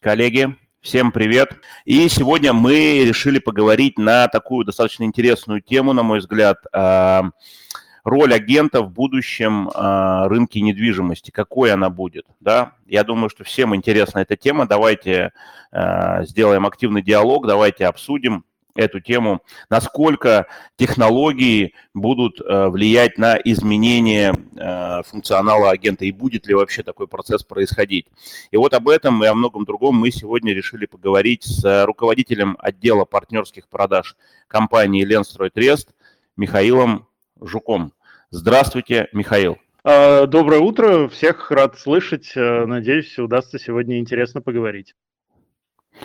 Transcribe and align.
коллеги, 0.00 0.56
всем 0.80 1.12
привет. 1.12 1.52
И 1.84 2.08
сегодня 2.08 2.52
мы 2.52 3.04
решили 3.04 3.38
поговорить 3.38 3.98
на 3.98 4.28
такую 4.28 4.64
достаточно 4.64 5.04
интересную 5.04 5.60
тему, 5.60 5.92
на 5.92 6.02
мой 6.02 6.20
взгляд, 6.20 6.56
а, 6.72 7.30
роль 8.02 8.32
агента 8.32 8.80
в 8.80 8.90
будущем 8.90 9.70
а, 9.74 10.26
рынке 10.28 10.62
недвижимости, 10.62 11.30
какой 11.30 11.72
она 11.72 11.90
будет, 11.90 12.24
да? 12.40 12.72
Я 12.86 13.04
думаю, 13.04 13.28
что 13.28 13.44
всем 13.44 13.76
интересна 13.76 14.20
эта 14.20 14.36
тема. 14.36 14.66
Давайте 14.66 15.32
а, 15.70 16.24
сделаем 16.24 16.64
активный 16.64 17.02
диалог, 17.02 17.46
давайте 17.46 17.86
обсудим 17.86 18.44
эту 18.80 19.00
тему, 19.00 19.42
насколько 19.68 20.46
технологии 20.76 21.74
будут 21.94 22.40
э, 22.40 22.68
влиять 22.68 23.18
на 23.18 23.36
изменение 23.36 24.34
э, 24.56 25.02
функционала 25.04 25.70
агента 25.70 26.04
и 26.04 26.12
будет 26.12 26.46
ли 26.46 26.54
вообще 26.54 26.82
такой 26.82 27.08
процесс 27.08 27.42
происходить. 27.42 28.06
И 28.50 28.56
вот 28.56 28.74
об 28.74 28.88
этом 28.88 29.22
и 29.22 29.26
о 29.26 29.34
многом 29.34 29.64
другом 29.64 29.96
мы 29.96 30.10
сегодня 30.10 30.52
решили 30.54 30.86
поговорить 30.86 31.44
с 31.44 31.84
руководителем 31.84 32.56
отдела 32.58 33.04
партнерских 33.04 33.68
продаж 33.68 34.16
компании 34.48 35.04
Ленстрой 35.04 35.50
Трест 35.50 35.90
Михаилом 36.36 37.06
Жуком. 37.40 37.92
Здравствуйте, 38.30 39.08
Михаил. 39.12 39.58
А, 39.82 40.26
доброе 40.26 40.60
утро, 40.60 41.08
всех 41.08 41.50
рад 41.50 41.78
слышать. 41.78 42.32
Э, 42.36 42.66
надеюсь, 42.66 43.18
удастся 43.18 43.58
сегодня 43.58 43.98
интересно 43.98 44.42
поговорить. 44.42 44.94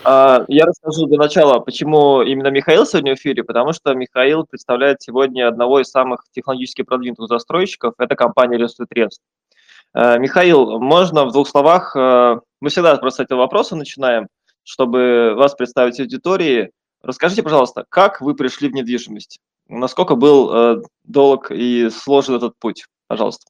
А, 0.03 0.43
я 0.47 0.65
расскажу 0.65 1.07
для 1.07 1.17
начала, 1.17 1.59
почему 1.59 2.21
именно 2.21 2.47
Михаил 2.47 2.85
сегодня 2.85 3.15
в 3.15 3.19
эфире, 3.19 3.43
потому 3.43 3.73
что 3.73 3.93
Михаил 3.93 4.45
представляет 4.45 5.01
сегодня 5.01 5.47
одного 5.47 5.79
из 5.79 5.89
самых 5.89 6.23
технологически 6.31 6.83
продвинутых 6.83 7.27
застройщиков, 7.27 7.93
это 7.97 8.15
компания 8.15 8.57
Ресту 8.57 8.85
Трест. 8.85 9.21
Э, 9.93 10.19
Михаил, 10.19 10.79
можно 10.79 11.25
в 11.25 11.31
двух 11.31 11.47
словах, 11.47 11.95
э, 11.95 12.39
мы 12.59 12.69
всегда 12.69 12.95
просто 12.97 13.23
с 13.23 13.25
этого 13.25 13.49
начинаем, 13.75 14.27
чтобы 14.63 15.33
вас 15.35 15.55
представить 15.55 15.99
аудитории. 15.99 16.71
Расскажите, 17.01 17.43
пожалуйста, 17.43 17.85
как 17.89 18.21
вы 18.21 18.35
пришли 18.35 18.69
в 18.69 18.73
недвижимость? 18.73 19.39
Насколько 19.67 20.15
был 20.15 20.53
э, 20.53 20.81
долг 21.03 21.51
и 21.51 21.89
сложен 21.89 22.35
этот 22.35 22.53
путь? 22.59 22.85
Пожалуйста. 23.07 23.45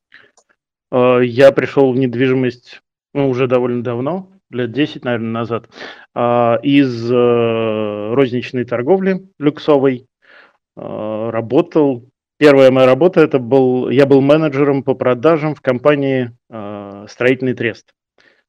Я 0.92 1.52
пришел 1.52 1.92
в 1.92 1.98
недвижимость 1.98 2.82
ну, 3.14 3.30
уже 3.30 3.48
довольно 3.48 3.84
давно, 3.84 4.30
лет 4.52 4.72
10, 4.72 5.04
наверное, 5.04 5.32
назад, 5.32 5.70
а, 6.14 6.60
из 6.62 7.12
э, 7.12 8.14
розничной 8.14 8.66
торговли 8.66 9.28
люксовой. 9.40 10.08
А, 10.76 11.32
работал. 11.32 12.10
Первая 12.38 12.70
моя 12.70 12.86
работа 12.86 13.22
это 13.22 13.40
был, 13.40 13.90
я 13.90 14.06
был 14.06 14.22
менеджером 14.22 14.84
по 14.84 14.94
продажам 14.94 15.56
в 15.56 15.62
компании 15.62 16.32
а, 16.50 17.06
Строительный 17.08 17.54
трест. 17.54 17.94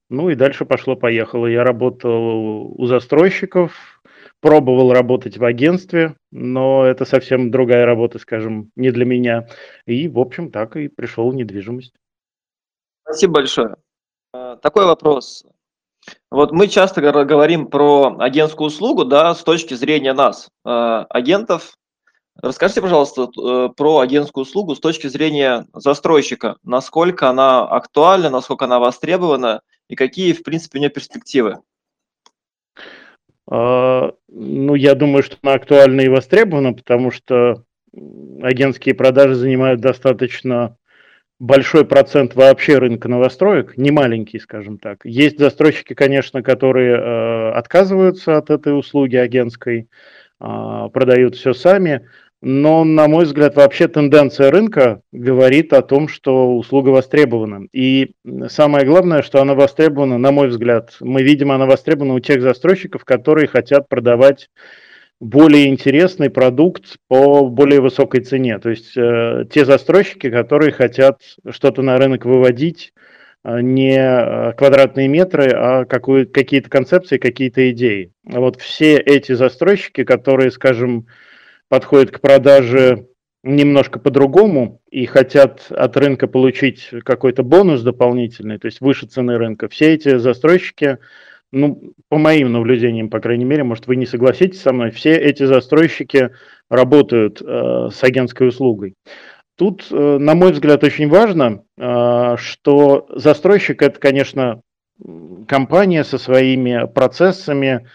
Ну 0.09 0.31
и 0.31 0.35
дальше 0.35 0.65
пошло-поехало. 0.65 1.47
Я 1.47 1.65
работал 1.65 2.73
у 2.81 2.87
застройщиков, 2.87 4.01
пробовал 4.41 4.93
работать 4.93 5.37
в 5.37 5.45
агентстве, 5.45 6.15
но 6.31 6.85
это 6.85 7.05
совсем 7.05 7.51
другая 7.51 7.87
работа, 7.87 8.19
скажем, 8.21 8.71
не 8.77 8.93
для 8.93 9.05
меня. 9.05 9.49
И, 9.85 10.09
в 10.09 10.19
общем, 10.21 10.53
так 10.53 10.77
и 10.77 10.89
пришел 10.89 11.29
в 11.29 11.35
недвижимость. 11.35 11.95
Спасибо 13.03 13.35
большое. 13.35 13.77
Такой 14.33 14.85
вопрос. 14.85 15.45
Вот 16.37 16.53
мы 16.53 16.69
часто 16.69 17.01
говорим 17.01 17.67
про 17.69 18.15
агентскую 18.19 18.67
услугу, 18.67 19.07
да, 19.07 19.35
с 19.35 19.43
точки 19.43 19.73
зрения 19.73 20.13
нас, 20.13 20.51
э, 20.67 21.05
агентов. 21.09 21.79
Расскажите, 22.43 22.83
пожалуйста, 22.83 23.23
э, 23.23 23.71
про 23.75 24.01
агентскую 24.01 24.43
услугу 24.43 24.75
с 24.75 24.81
точки 24.81 25.07
зрения 25.07 25.67
застройщика. 25.73 26.59
Насколько 26.63 27.31
она 27.31 27.67
актуальна, 27.67 28.29
насколько 28.29 28.67
она 28.67 28.79
востребована 28.79 29.63
и 29.89 29.95
какие, 29.95 30.35
в 30.35 30.43
принципе, 30.43 30.77
у 30.77 30.81
нее 30.81 30.91
перспективы? 30.91 31.61
А, 33.51 34.13
ну, 34.29 34.75
я 34.75 34.95
думаю, 34.95 35.23
что 35.23 35.39
она 35.43 35.55
актуальна 35.55 36.03
и 36.03 36.09
востребована, 36.09 36.75
потому 36.75 37.13
что 37.13 37.63
агентские 38.43 38.95
продажи 38.95 39.37
занимают 39.37 39.81
достаточно 39.81 40.77
большой 41.39 41.85
процент 41.85 42.35
вообще 42.35 42.79
рынка 42.79 43.09
новостроек, 43.09 43.77
не 43.77 43.91
маленький, 43.91 44.39
скажем 44.39 44.79
так. 44.79 45.01
Есть 45.05 45.39
застройщики, 45.39 45.95
конечно, 45.95 46.43
которые 46.43 46.97
э, 46.97 47.51
отказываются 47.53 48.37
от 48.37 48.51
этой 48.51 48.79
услуги 48.79 49.17
агентской, 49.17 49.89
э, 50.41 50.89
продают 50.93 51.37
все 51.37 51.53
сами, 51.53 52.07
но, 52.43 52.85
на 52.85 53.09
мой 53.09 53.25
взгляд, 53.25 53.57
вообще 53.57 53.89
тенденция 53.89 54.51
рынка 54.51 55.01
говорит 55.11 55.73
о 55.73 55.83
том, 55.83 56.07
что 56.07 56.57
услуга 56.57 56.91
востребована. 56.91 57.67
И 57.73 58.13
самое 58.49 58.85
главное, 58.85 59.23
что 59.23 59.41
она 59.41 59.55
востребована, 59.55 60.19
на 60.19 60.31
мой 60.33 60.49
взгляд, 60.49 60.97
мы 61.01 61.23
видим, 61.23 61.51
она 61.51 61.67
востребована 61.67 62.15
у 62.15 62.21
тех 62.21 62.43
застройщиков, 62.43 63.05
которые 63.05 63.49
хотят 63.49 63.89
продавать 63.89 64.51
более 65.21 65.69
интересный 65.69 66.31
продукт 66.31 66.99
по 67.09 67.49
более 67.49 67.81
высокой 67.81 68.21
цене. 68.21 68.59
То 68.59 68.71
есть 68.71 68.97
э, 68.97 69.45
те 69.51 69.65
застройщики, 69.65 70.31
которые 70.31 70.73
хотят 70.73 71.21
что-то 71.51 71.83
на 71.83 71.97
рынок 71.97 72.27
выводить, 72.27 72.93
э, 73.45 73.61
не 73.61 73.97
э, 73.97 74.53
квадратные 74.53 75.09
метры, 75.09 75.51
а 75.51 75.85
какие-то 75.85 76.69
концепции, 76.69 77.19
какие-то 77.19 77.71
идеи. 77.71 78.13
Вот 78.25 78.61
все 78.61 78.97
эти 78.97 79.33
застройщики, 79.33 80.05
которые, 80.05 80.51
скажем, 80.51 81.07
подходят 81.69 82.11
к 82.11 82.21
продаже 82.21 83.07
немножко 83.43 83.99
по-другому 83.99 84.81
и 84.91 85.07
хотят 85.07 85.67
от 85.71 85.97
рынка 85.97 86.27
получить 86.27 86.91
какой-то 87.05 87.43
бонус 87.43 87.83
дополнительный, 87.83 88.59
то 88.59 88.67
есть 88.67 88.81
выше 88.81 89.07
цены 89.07 89.39
рынка, 89.39 89.69
все 89.69 89.95
эти 89.95 90.19
застройщики 90.19 90.99
ну, 91.57 91.95
по 92.09 92.19
моим 92.19 92.53
наблюдениям, 92.53 93.09
по 93.09 93.21
крайней 93.21 93.45
мере, 93.45 93.65
может, 93.65 93.87
вы 93.87 93.97
не 93.97 94.07
согласитесь 94.07 94.61
со 94.61 94.73
мной, 94.73 94.91
все 94.91 95.15
эти 95.15 95.45
застройщики 95.45 96.31
работают 96.69 97.41
э, 97.41 97.89
с 97.93 98.05
агентской 98.05 98.49
услугой. 98.49 98.95
Тут, 99.57 99.87
э, 99.91 100.19
на 100.19 100.35
мой 100.35 100.53
взгляд, 100.53 100.85
очень 100.85 101.09
важно, 101.09 101.63
э, 101.79 102.37
что 102.39 103.07
застройщик 103.11 103.83
это, 103.83 103.99
конечно, 103.99 104.61
компания 105.49 106.05
со 106.05 106.19
своими 106.19 106.87
процессами, 106.87 107.89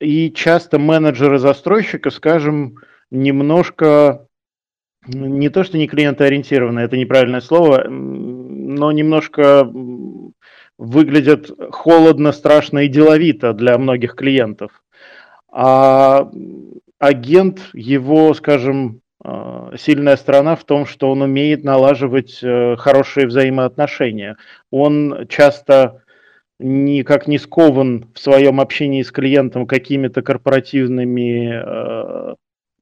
и 0.00 0.30
часто 0.32 0.78
менеджеры 0.78 1.38
застройщика, 1.38 2.10
скажем, 2.10 2.76
немножко 3.10 4.26
не 5.06 5.48
то, 5.48 5.64
что 5.64 5.78
не 5.78 5.88
клиентоориентированные, 5.88 6.84
это 6.84 6.96
неправильное 6.96 7.40
слово, 7.40 7.86
но 7.88 8.92
немножко 8.92 9.64
выглядят 10.80 11.50
холодно, 11.72 12.32
страшно 12.32 12.80
и 12.80 12.88
деловито 12.88 13.52
для 13.52 13.76
многих 13.76 14.14
клиентов. 14.14 14.82
А 15.52 16.30
агент, 16.98 17.60
его, 17.74 18.32
скажем, 18.32 19.02
э, 19.22 19.72
сильная 19.78 20.16
сторона 20.16 20.56
в 20.56 20.64
том, 20.64 20.86
что 20.86 21.10
он 21.10 21.20
умеет 21.20 21.64
налаживать 21.64 22.40
э, 22.42 22.76
хорошие 22.76 23.26
взаимоотношения. 23.26 24.38
Он 24.70 25.26
часто 25.28 26.02
никак 26.58 27.28
не 27.28 27.38
скован 27.38 28.06
в 28.14 28.18
своем 28.18 28.58
общении 28.58 29.02
с 29.02 29.12
клиентом 29.12 29.66
какими-то 29.66 30.22
корпоративными, 30.22 31.60
э, 31.62 32.34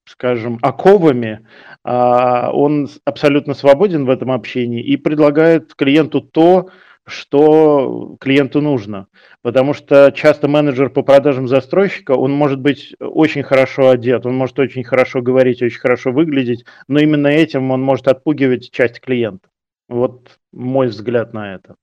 скажем, 0.05 0.61
оковами, 0.63 1.41
а 1.85 2.53
он 2.53 2.89
абсолютно 3.05 3.55
свободен 3.55 4.05
в 4.05 4.11
этом 4.11 4.31
общении 4.31 4.85
и 4.85 4.97
предлагает 4.97 5.75
клиенту 5.75 6.21
то, 6.21 6.71
что 7.09 8.17
клиенту 8.21 8.61
нужно. 8.61 9.09
Потому 9.43 9.75
что 9.75 10.13
часто 10.13 10.49
менеджер 10.49 10.91
по 10.91 11.03
продажам 11.03 11.49
застройщика, 11.49 12.13
он 12.13 12.33
может 12.33 12.61
быть 12.61 12.95
очень 13.01 13.43
хорошо 13.43 13.91
одет, 13.91 14.27
он 14.27 14.37
может 14.37 14.59
очень 14.59 14.85
хорошо 14.85 15.23
говорить, 15.23 15.63
очень 15.63 15.81
хорошо 15.81 16.13
выглядеть, 16.13 16.65
но 16.87 17.01
именно 17.01 17.29
этим 17.29 17.71
он 17.71 17.83
может 17.83 18.09
отпугивать 18.09 18.71
часть 18.71 19.01
клиентов. 19.01 19.51
Вот 19.89 20.39
мой 20.53 20.89
взгляд 20.89 21.33
на 21.33 21.55
это. 21.55 21.77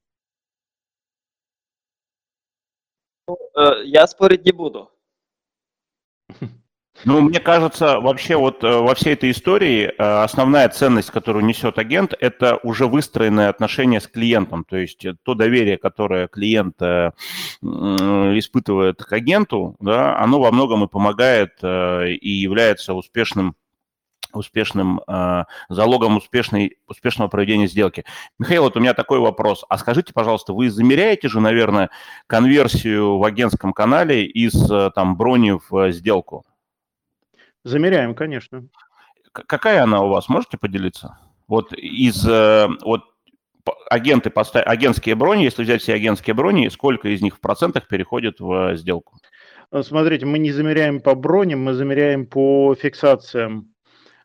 Э, 3.27 3.83
я 3.83 4.07
спорить 4.07 4.45
не 4.45 4.51
буду. 4.51 4.91
Ну, 7.03 7.21
мне 7.21 7.39
кажется, 7.39 7.99
вообще 7.99 8.37
вот 8.37 8.63
э, 8.63 8.77
во 8.79 8.95
всей 8.95 9.13
этой 9.13 9.31
истории 9.31 9.85
э, 9.85 10.23
основная 10.23 10.69
ценность, 10.69 11.11
которую 11.11 11.43
несет 11.45 11.77
агент, 11.77 12.13
это 12.19 12.57
уже 12.63 12.87
выстроенное 12.87 13.49
отношение 13.49 13.99
с 13.99 14.07
клиентом. 14.07 14.63
То 14.63 14.77
есть 14.77 15.05
то 15.23 15.33
доверие, 15.33 15.77
которое 15.77 16.27
клиент 16.27 16.81
э, 16.81 17.11
испытывает 17.61 19.03
к 19.03 19.11
агенту, 19.11 19.75
да, 19.79 20.17
оно 20.17 20.39
во 20.39 20.51
многом 20.51 20.85
и 20.85 20.87
помогает 20.87 21.63
и 21.63 22.29
является 22.29 22.93
успешным 22.93 23.55
успешным 24.33 24.99
э, 25.07 25.43
залогом 25.69 26.17
успешной, 26.17 26.77
успешного 26.87 27.29
проведения 27.29 27.67
сделки. 27.67 28.03
Михаил, 28.37 28.63
вот 28.63 28.75
у 28.75 28.81
меня 28.81 28.93
такой 28.93 29.19
вопрос. 29.19 29.63
А 29.69 29.77
скажите, 29.77 30.11
пожалуйста, 30.11 30.51
вы 30.51 30.69
замеряете 30.69 31.29
же, 31.29 31.39
наверное, 31.39 31.89
конверсию 32.27 33.17
в 33.17 33.23
агентском 33.23 33.71
канале 33.71 34.25
из 34.25 34.53
там 34.93 35.15
брони 35.15 35.57
в 35.69 35.91
сделку? 35.93 36.43
Замеряем, 37.65 38.13
конечно. 38.13 38.67
Какая 39.31 39.83
она 39.83 40.01
у 40.01 40.09
вас? 40.09 40.29
Можете 40.29 40.57
поделиться? 40.57 41.17
Вот 41.47 41.73
из 41.73 42.25
э, 42.27 42.67
вот 42.83 43.01
агенты, 43.89 44.29
агентские 44.29 45.15
брони, 45.15 45.43
если 45.43 45.63
взять 45.63 45.81
все 45.81 45.95
агентские 45.95 46.35
брони, 46.35 46.69
сколько 46.69 47.09
из 47.09 47.21
них 47.21 47.35
в 47.35 47.39
процентах 47.39 47.87
переходит 47.87 48.39
в 48.39 48.75
сделку? 48.77 49.17
Э, 49.71 49.81
смотрите, 49.81 50.27
мы 50.27 50.37
не 50.37 50.51
замеряем 50.51 51.01
по 51.01 51.15
броням, 51.15 51.63
мы 51.63 51.73
замеряем 51.73 52.27
по 52.27 52.75
фиксациям. 52.75 53.73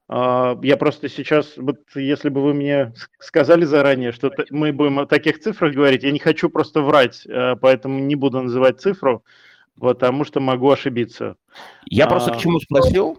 А, 0.07 0.59
я 0.63 0.77
просто 0.77 1.09
сейчас, 1.09 1.57
вот 1.57 1.79
если 1.95 2.29
бы 2.29 2.43
вы 2.43 2.53
мне 2.53 2.93
сказали 3.21 3.65
заранее, 3.65 4.13
что 4.13 4.31
мы 4.51 4.73
будем 4.73 4.99
о 4.99 5.07
таких 5.07 5.41
цифрах 5.41 5.73
говорить, 5.73 6.03
я 6.03 6.11
не 6.11 6.19
хочу 6.19 6.51
просто 6.51 6.83
врать, 6.83 7.25
э, 7.27 7.57
поэтому 7.57 8.01
не 8.01 8.17
буду 8.17 8.43
называть 8.43 8.83
цифру, 8.83 9.25
потому 9.81 10.25
что 10.25 10.41
могу 10.41 10.71
ошибиться. 10.71 11.37
Я 11.87 12.07
просто 12.07 12.33
к 12.33 12.37
а, 12.37 12.39
чему 12.39 12.61
спросил? 12.61 13.19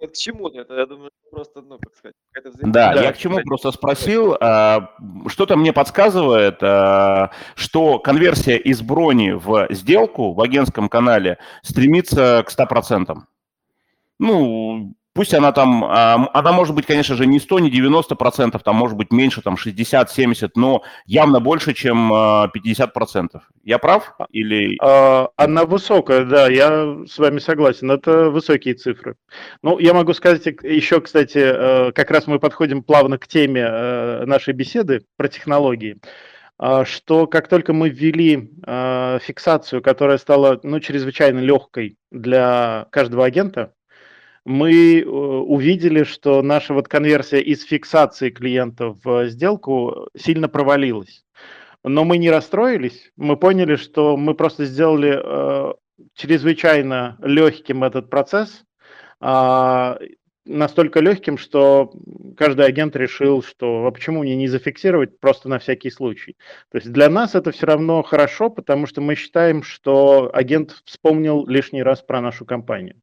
К 0.00 0.12
чему 0.12 0.48
это? 0.48 0.74
Я 0.74 0.86
думаю, 0.86 1.10
просто, 1.30 1.62
ну, 1.62 1.78
как 1.78 1.94
сказать, 1.94 2.14
да, 2.62 2.94
да, 2.94 3.02
я 3.02 3.12
к 3.12 3.18
чему 3.18 3.40
просто 3.42 3.70
спросил. 3.70 4.36
А, 4.40 4.90
что-то 5.26 5.56
мне 5.56 5.72
подсказывает, 5.72 6.58
а, 6.62 7.30
что 7.54 7.98
конверсия 7.98 8.56
из 8.56 8.82
брони 8.82 9.32
в 9.32 9.68
сделку 9.70 10.32
в 10.32 10.40
агентском 10.40 10.88
канале 10.88 11.38
стремится 11.62 12.44
к 12.46 12.50
100%. 12.50 13.18
Ну, 14.18 14.94
Пусть 15.12 15.34
она 15.34 15.50
там, 15.50 15.84
она 15.84 16.52
может 16.52 16.72
быть, 16.74 16.86
конечно 16.86 17.16
же, 17.16 17.26
не 17.26 17.40
100, 17.40 17.58
не 17.58 17.70
90 17.70 18.14
процентов, 18.14 18.62
там 18.62 18.76
может 18.76 18.96
быть 18.96 19.10
меньше, 19.10 19.42
там 19.42 19.56
60, 19.56 20.08
70, 20.08 20.56
но 20.56 20.84
явно 21.04 21.40
больше, 21.40 21.74
чем 21.74 22.10
50 22.52 22.88
а, 22.88 22.92
процентов. 22.92 23.42
Я 23.64 23.78
прав? 23.78 24.14
Или... 24.30 24.78
А, 24.80 25.28
она 25.36 25.64
высокая, 25.64 26.24
да, 26.24 26.48
я 26.48 26.96
с 27.08 27.18
вами 27.18 27.40
согласен, 27.40 27.90
это 27.90 28.30
высокие 28.30 28.74
цифры. 28.74 29.16
Ну, 29.62 29.80
я 29.80 29.94
могу 29.94 30.14
сказать 30.14 30.46
еще, 30.46 31.00
кстати, 31.00 31.38
э, 31.38 31.92
как 31.92 32.12
раз 32.12 32.28
мы 32.28 32.38
подходим 32.38 32.84
плавно 32.84 33.18
к 33.18 33.26
теме 33.26 33.62
э, 33.62 34.24
нашей 34.26 34.54
беседы 34.54 35.02
про 35.16 35.26
технологии 35.26 35.98
а, 36.56 36.84
что 36.84 37.26
как 37.26 37.48
только 37.48 37.72
мы 37.72 37.88
ввели 37.88 38.50
фиксацию, 39.22 39.82
которая 39.82 40.18
стала 40.18 40.60
ну, 40.62 40.78
чрезвычайно 40.78 41.40
легкой 41.40 41.96
для 42.10 42.86
каждого 42.92 43.24
агента, 43.24 43.72
мы 44.50 45.00
э, 45.00 45.04
увидели, 45.06 46.02
что 46.02 46.42
наша 46.42 46.74
вот 46.74 46.88
конверсия 46.88 47.40
из 47.40 47.62
фиксации 47.62 48.30
клиентов 48.30 48.98
в 49.04 49.28
сделку 49.28 50.08
сильно 50.16 50.48
провалилась. 50.48 51.24
Но 51.84 52.04
мы 52.04 52.18
не 52.18 52.30
расстроились, 52.30 53.12
мы 53.16 53.36
поняли, 53.36 53.76
что 53.76 54.16
мы 54.16 54.34
просто 54.34 54.64
сделали 54.64 55.18
э, 55.22 55.72
чрезвычайно 56.14 57.16
легким 57.22 57.84
этот 57.84 58.10
процесс, 58.10 58.64
э, 59.20 59.96
настолько 60.50 61.00
легким, 61.00 61.38
что 61.38 61.92
каждый 62.36 62.66
агент 62.66 62.96
решил, 62.96 63.42
что 63.42 63.86
а 63.86 63.90
почему 63.90 64.22
мне 64.22 64.36
не 64.36 64.48
зафиксировать 64.48 65.18
просто 65.20 65.48
на 65.48 65.58
всякий 65.58 65.90
случай. 65.90 66.36
То 66.70 66.78
есть 66.78 66.90
для 66.92 67.08
нас 67.08 67.34
это 67.34 67.52
все 67.52 67.66
равно 67.66 68.02
хорошо, 68.02 68.50
потому 68.50 68.86
что 68.86 69.00
мы 69.00 69.14
считаем, 69.14 69.62
что 69.62 70.30
агент 70.32 70.82
вспомнил 70.84 71.46
лишний 71.46 71.82
раз 71.82 72.02
про 72.02 72.20
нашу 72.20 72.44
компанию. 72.44 72.96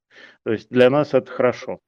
То 0.44 0.52
есть 0.52 0.70
для 0.70 0.90
нас 0.90 1.14
это 1.14 1.32
хорошо. 1.32 1.80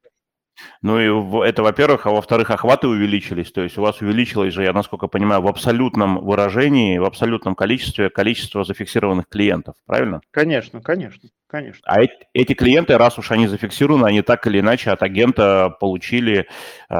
Ну 0.81 0.99
и 0.99 1.47
это, 1.47 1.63
во-первых, 1.63 2.05
а 2.05 2.11
во-вторых, 2.11 2.49
охваты 2.51 2.87
увеличились, 2.87 3.51
то 3.51 3.61
есть 3.61 3.77
у 3.77 3.81
вас 3.81 4.01
увеличилось 4.01 4.53
же, 4.53 4.63
я 4.63 4.73
насколько 4.73 5.07
понимаю, 5.07 5.41
в 5.41 5.47
абсолютном 5.47 6.23
выражении, 6.23 6.97
в 6.97 7.05
абсолютном 7.05 7.55
количестве 7.55 8.09
количество 8.09 8.63
зафиксированных 8.63 9.27
клиентов, 9.27 9.75
правильно? 9.85 10.21
Конечно, 10.31 10.81
конечно, 10.81 11.29
конечно. 11.47 11.81
А 11.85 12.01
эти, 12.01 12.13
эти 12.33 12.53
клиенты, 12.53 12.97
раз 12.97 13.17
уж 13.17 13.31
они 13.31 13.47
зафиксированы, 13.47 14.05
они 14.05 14.21
так 14.21 14.45
или 14.47 14.59
иначе 14.59 14.91
от 14.91 15.03
агента 15.03 15.75
получили 15.79 16.47
э, 16.89 16.93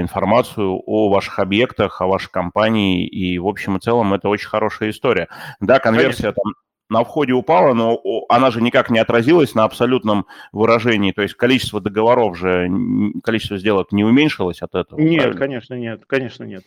информацию 0.00 0.80
о 0.86 1.08
ваших 1.08 1.38
объектах, 1.38 2.00
о 2.00 2.06
вашей 2.06 2.30
компании, 2.30 3.06
и 3.06 3.38
в 3.38 3.46
общем 3.46 3.76
и 3.76 3.80
целом 3.80 4.14
это 4.14 4.28
очень 4.28 4.48
хорошая 4.48 4.90
история. 4.90 5.28
Да, 5.60 5.78
конверсия 5.78 6.32
конечно. 6.32 6.42
там 6.42 6.52
на 6.90 7.04
входе 7.04 7.32
упала, 7.32 7.72
но 7.72 8.00
она 8.28 8.50
же 8.50 8.60
никак 8.60 8.90
не 8.90 8.98
отразилась 8.98 9.54
на 9.54 9.64
абсолютном 9.64 10.26
выражении. 10.52 11.12
То 11.12 11.22
есть 11.22 11.34
количество 11.34 11.80
договоров 11.80 12.36
же, 12.36 12.68
количество 13.22 13.56
сделок 13.56 13.92
не 13.92 14.04
уменьшилось 14.04 14.60
от 14.60 14.74
этого? 14.74 15.00
Нет, 15.00 15.18
правильно? 15.18 15.38
конечно, 15.38 15.74
нет, 15.74 16.02
конечно, 16.06 16.44
нет. 16.44 16.64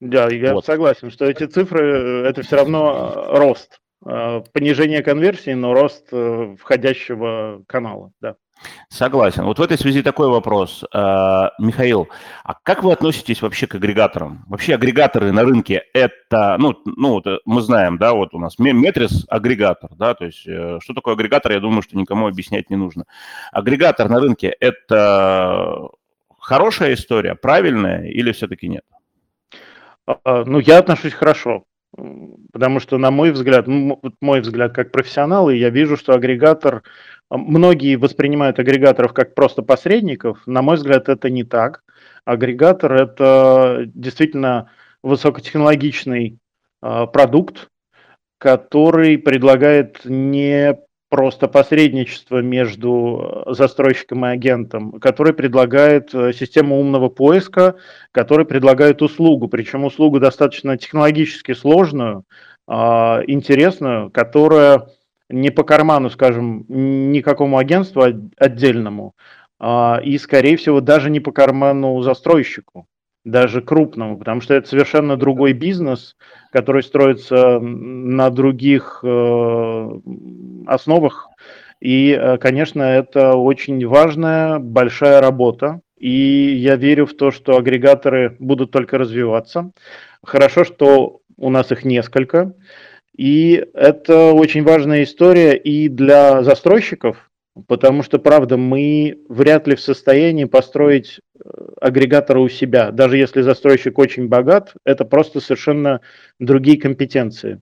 Да, 0.00 0.28
я 0.28 0.54
вот. 0.54 0.66
согласен, 0.66 1.10
что 1.10 1.24
эти 1.24 1.46
цифры– 1.46 2.24
это 2.26 2.42
все 2.42 2.56
равно 2.56 3.12
э, 3.14 3.38
рост. 3.38 3.80
Э, 4.04 4.42
понижение 4.52 5.02
конверсии, 5.02 5.52
но 5.52 5.72
рост 5.72 6.08
э, 6.12 6.56
входящего 6.58 7.62
канала, 7.66 8.12
да. 8.20 8.36
Согласен. 8.88 9.44
Вот 9.44 9.58
в 9.58 9.62
этой 9.62 9.76
связи 9.76 10.02
такой 10.02 10.28
вопрос. 10.28 10.84
Э, 10.92 11.50
Михаил, 11.58 12.08
а 12.44 12.54
как 12.62 12.82
вы 12.82 12.92
относитесь 12.92 13.42
вообще 13.42 13.66
к 13.66 13.74
агрегаторам? 13.74 14.44
Вообще 14.46 14.74
агрегаторы 14.74 15.32
на 15.32 15.42
рынке 15.42 15.82
это, 15.92 16.56
ну, 16.58 16.74
ну 16.84 17.22
мы 17.44 17.60
знаем, 17.60 17.98
да, 17.98 18.14
вот 18.14 18.34
у 18.34 18.38
нас 18.38 18.58
Метрис 18.58 19.26
агрегатор, 19.28 19.90
да, 19.96 20.14
то 20.14 20.24
есть 20.24 20.46
э, 20.46 20.78
что 20.82 20.94
такое 20.94 21.14
агрегатор, 21.14 21.52
я 21.52 21.60
думаю, 21.60 21.82
что 21.82 21.96
никому 21.96 22.26
объяснять 22.26 22.70
не 22.70 22.76
нужно. 22.76 23.04
Агрегатор 23.52 24.08
на 24.08 24.20
рынке 24.20 24.54
это 24.60 25.88
хорошая 26.38 26.94
история, 26.94 27.34
правильная 27.34 28.06
или 28.06 28.32
все-таки 28.32 28.68
нет? 28.68 28.84
А, 30.06 30.18
а, 30.24 30.44
ну, 30.44 30.58
я 30.58 30.78
отношусь 30.78 31.12
хорошо. 31.12 31.64
Потому 32.52 32.80
что, 32.80 32.98
на 32.98 33.12
мой 33.12 33.30
взгляд, 33.30 33.66
мой 33.68 34.40
взгляд 34.40 34.74
как 34.74 34.90
профессионал, 34.90 35.48
и 35.48 35.56
я 35.56 35.70
вижу, 35.70 35.96
что 35.96 36.12
агрегатор 36.12 36.82
Многие 37.30 37.96
воспринимают 37.96 38.58
агрегаторов 38.58 39.12
как 39.12 39.34
просто 39.34 39.62
посредников. 39.62 40.42
На 40.46 40.62
мой 40.62 40.76
взгляд, 40.76 41.08
это 41.08 41.30
не 41.30 41.42
так. 41.44 41.82
Агрегатор– 42.24 42.92
это 42.94 43.84
действительно 43.86 44.70
высокотехнологичный 45.02 46.38
э, 46.82 47.06
продукт, 47.12 47.68
который 48.38 49.18
предлагает 49.18 50.04
не 50.04 50.78
просто 51.08 51.48
посредничество 51.48 52.38
между 52.42 53.44
застройщиком 53.46 54.26
и 54.26 54.30
агентом, 54.30 54.98
который 54.98 55.32
предлагает 55.32 56.10
систему 56.10 56.80
умного 56.80 57.08
поиска, 57.08 57.76
который 58.10 58.46
предлагает 58.46 59.00
услугу, 59.00 59.48
причем 59.48 59.84
услугу 59.84 60.18
достаточно 60.18 60.76
технологически 60.76 61.54
сложную, 61.54 62.24
интересную, 62.66 64.10
которая 64.10 64.88
не 65.30 65.50
по 65.50 65.62
карману, 65.64 66.10
скажем, 66.10 66.64
никакому 66.68 67.58
агентству 67.58 68.02
отдельному, 68.36 69.14
а, 69.58 70.00
и, 70.02 70.18
скорее 70.18 70.56
всего, 70.56 70.80
даже 70.80 71.10
не 71.10 71.20
по 71.20 71.32
карману 71.32 72.02
застройщику, 72.02 72.86
даже 73.24 73.62
крупному, 73.62 74.18
потому 74.18 74.40
что 74.40 74.54
это 74.54 74.68
совершенно 74.68 75.16
другой 75.16 75.52
бизнес, 75.52 76.16
который 76.52 76.82
строится 76.82 77.58
на 77.58 78.30
других 78.30 79.00
э, 79.02 79.90
основах. 80.66 81.28
И, 81.80 82.10
э, 82.10 82.36
конечно, 82.38 82.82
это 82.82 83.34
очень 83.34 83.86
важная, 83.86 84.58
большая 84.58 85.20
работа. 85.20 85.80
И 85.98 86.10
я 86.10 86.76
верю 86.76 87.06
в 87.06 87.14
то, 87.14 87.30
что 87.30 87.56
агрегаторы 87.56 88.36
будут 88.38 88.70
только 88.70 88.98
развиваться. 88.98 89.70
Хорошо, 90.22 90.64
что 90.64 91.20
у 91.38 91.50
нас 91.50 91.72
их 91.72 91.84
несколько. 91.84 92.54
И 93.16 93.64
это 93.74 94.32
очень 94.32 94.64
важная 94.64 95.04
история 95.04 95.56
и 95.56 95.88
для 95.88 96.42
застройщиков, 96.42 97.30
потому 97.68 98.02
что, 98.02 98.18
правда, 98.18 98.56
мы 98.56 99.18
вряд 99.28 99.68
ли 99.68 99.76
в 99.76 99.80
состоянии 99.80 100.44
построить 100.44 101.20
э, 101.20 101.48
агрегатора 101.80 102.40
у 102.40 102.48
себя. 102.48 102.90
Даже 102.90 103.16
если 103.16 103.42
застройщик 103.42 103.98
очень 103.98 104.26
богат, 104.26 104.74
это 104.84 105.04
просто 105.04 105.40
совершенно 105.40 106.00
другие 106.40 106.80
компетенции. 106.80 107.60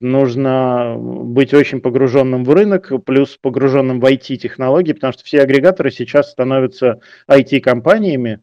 Нужно 0.00 0.96
быть 0.98 1.54
очень 1.54 1.80
погруженным 1.80 2.44
в 2.44 2.52
рынок, 2.52 2.92
плюс 3.06 3.38
погруженным 3.40 4.00
в 4.00 4.04
IT-технологии, 4.04 4.92
потому 4.92 5.12
что 5.12 5.24
все 5.24 5.40
агрегаторы 5.40 5.90
сейчас 5.92 6.32
становятся 6.32 7.00
IT-компаниями, 7.30 8.40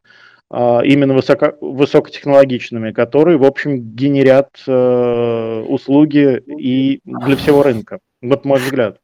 именно 0.51 1.13
высоко, 1.13 1.53
высокотехнологичными, 1.61 2.91
которые, 2.91 3.37
в 3.37 3.43
общем, 3.43 3.81
генерят 3.95 4.49
э, 4.67 5.65
услуги 5.67 6.41
и 6.47 7.01
для 7.03 7.35
всего 7.35 7.61
рынка. 7.61 7.99
Вот 8.21 8.45
мой 8.45 8.59
взгляд. 8.59 8.97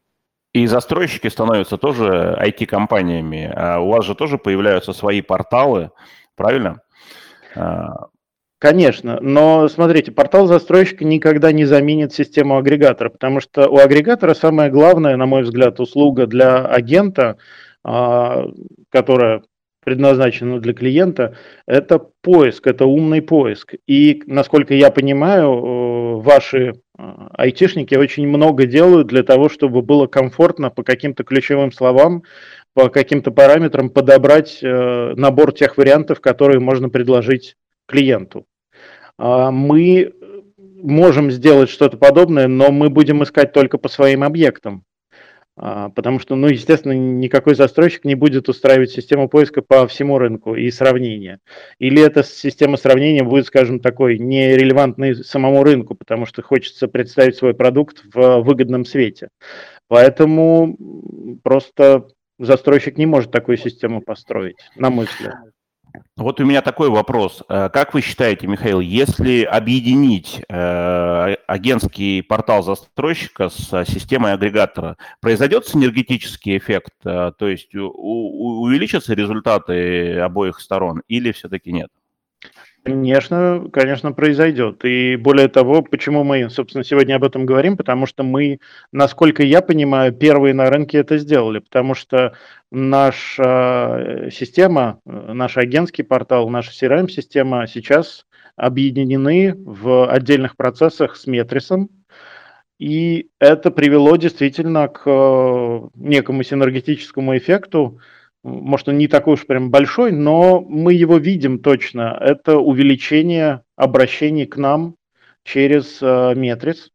И 0.53 0.65
застройщики 0.67 1.27
становятся 1.27 1.77
тоже 1.77 2.37
IT-компаниями. 2.41 3.51
А 3.53 3.79
у 3.79 3.89
вас 3.89 4.05
же 4.05 4.15
тоже 4.15 4.37
появляются 4.37 4.93
свои 4.93 5.21
порталы, 5.21 5.91
правильно? 6.35 6.81
А. 7.55 8.07
Конечно, 8.57 9.19
но 9.21 9.67
смотрите, 9.67 10.11
портал 10.11 10.47
застройщика 10.47 11.03
никогда 11.03 11.51
не 11.51 11.65
заменит 11.65 12.13
систему 12.13 12.57
агрегатора, 12.57 13.09
потому 13.09 13.41
что 13.41 13.69
у 13.69 13.77
агрегатора 13.77 14.33
самое 14.33 14.71
главное, 14.71 15.17
на 15.17 15.25
мой 15.25 15.43
взгляд, 15.43 15.79
услуга 15.79 16.25
для 16.25 16.65
агента, 16.65 17.37
а, 17.83 18.45
которая 18.89 19.43
предназначена 19.85 20.59
для 20.59 20.73
клиента, 20.73 21.37
это 21.65 21.99
поиск, 22.21 22.67
это 22.67 22.85
умный 22.85 23.21
поиск. 23.21 23.75
И, 23.87 24.23
насколько 24.25 24.73
я 24.73 24.91
понимаю, 24.91 25.51
э, 25.53 26.15
ваши 26.21 26.73
э, 26.97 27.03
айтишники 27.37 27.95
очень 27.95 28.27
много 28.27 28.65
делают 28.65 29.07
для 29.07 29.23
того, 29.23 29.47
чтобы 29.47 29.81
было 29.81 30.07
комфортно 30.07 30.69
по 30.71 30.83
каким-то 30.83 31.23
ключевым 31.23 31.71
словам, 31.71 32.23
по 32.73 32.89
каким-то 32.89 33.31
параметрам 33.31 33.89
подобрать 33.89 34.59
э, 34.61 35.13
набор 35.15 35.53
тех 35.53 35.77
вариантов, 35.77 36.19
которые 36.19 36.59
можно 36.59 36.89
предложить 36.89 37.55
клиенту. 37.87 38.45
Мы 39.17 40.11
можем 40.57 41.31
сделать 41.31 41.69
что-то 41.69 41.95
подобное, 41.97 42.47
но 42.47 42.71
мы 42.71 42.89
будем 42.89 43.23
искать 43.23 43.53
только 43.53 43.77
по 43.77 43.87
своим 43.87 44.23
объектам. 44.23 44.83
А, 45.57 45.89
потому 45.89 46.19
что, 46.19 46.35
ну, 46.35 46.47
естественно, 46.47 46.91
никакой 46.91 47.55
застройщик 47.55 48.03
не 48.03 48.15
будет 48.15 48.49
устраивать 48.49 48.91
систему 48.91 49.29
поиска 49.29 49.61
по 49.61 49.87
всему 49.87 50.17
рынку 50.17 50.55
и 50.55 50.69
сравнения. 50.69 51.39
Или 51.79 52.01
эта 52.01 52.23
система 52.23 52.75
сравнения 52.75 53.23
будет, 53.23 53.47
скажем, 53.47 53.79
такой 53.79 54.19
нерелевантной 54.19 55.15
самому 55.23 55.63
рынку, 55.63 55.95
потому 55.95 56.25
что 56.25 56.41
хочется 56.41 56.87
представить 56.87 57.37
свой 57.37 57.53
продукт 57.53 58.03
в 58.13 58.41
выгодном 58.41 58.83
свете. 58.83 59.29
Поэтому 59.87 60.77
просто 61.43 62.07
застройщик 62.37 62.97
не 62.97 63.05
может 63.05 63.31
такую 63.31 63.57
систему 63.57 64.01
построить, 64.01 64.57
на 64.75 64.89
мой 64.89 65.05
взгляд. 65.05 65.35
Вот 66.17 66.39
у 66.39 66.45
меня 66.45 66.61
такой 66.61 66.89
вопрос. 66.89 67.43
Э, 67.49 67.69
как 67.69 67.93
вы 67.93 68.01
считаете, 68.01 68.47
Михаил, 68.47 68.79
если 68.79 69.43
объединить 69.43 70.41
э, 70.49 71.35
агентский 71.47 72.23
портал 72.23 72.63
застройщика 72.63 73.49
с 73.49 73.85
системой 73.85 74.33
агрегатора, 74.33 74.97
произойдет 75.21 75.67
синергетический 75.67 76.57
эффект? 76.57 76.93
Э, 77.03 77.31
то 77.37 77.47
есть 77.47 77.73
увеличатся 77.75 79.13
результаты 79.13 80.19
обоих 80.19 80.59
сторон 80.59 81.01
или 81.07 81.31
все-таки 81.31 81.71
нет? 81.71 81.89
Конечно, 82.85 83.67
конечно, 83.73 84.11
произойдет. 84.11 84.85
И 84.85 85.15
более 85.15 85.47
того, 85.47 85.81
почему 85.81 86.23
мы, 86.23 86.51
собственно, 86.51 86.83
сегодня 86.83 87.15
об 87.15 87.23
этом 87.23 87.47
говорим, 87.47 87.77
потому 87.77 88.05
что 88.05 88.21
мы, 88.21 88.59
насколько 88.91 89.41
я 89.41 89.63
понимаю, 89.63 90.13
первые 90.13 90.53
на 90.53 90.69
рынке 90.69 90.99
это 90.99 91.17
сделали, 91.17 91.57
потому 91.57 91.95
что 91.95 92.33
наша 92.71 94.29
система, 94.31 94.99
наш 95.03 95.57
агентский 95.57 96.03
портал, 96.03 96.47
наша 96.49 96.69
CRM-система 96.73 97.65
сейчас 97.65 98.27
объединены 98.55 99.55
в 99.57 100.07
отдельных 100.07 100.55
процессах 100.55 101.15
с 101.15 101.25
Метрисом, 101.25 101.89
и 102.77 103.29
это 103.39 103.71
привело 103.71 104.15
действительно 104.15 104.89
к 104.89 105.89
некому 105.95 106.43
синергетическому 106.43 107.35
эффекту, 107.35 107.99
может, 108.45 108.87
он 108.89 108.99
не 108.99 109.07
такой 109.07 109.33
уж 109.33 109.47
прям 109.47 109.71
большой, 109.71 110.11
но 110.11 110.61
мы 110.61 110.93
его 110.93 111.17
видим 111.17 111.57
точно. 111.57 112.15
Это 112.21 112.59
увеличение 112.59 113.63
обращений 113.75 114.45
к 114.45 114.57
нам 114.57 114.97
через 115.43 115.97
э, 115.99 116.33
Метрис, 116.35 116.91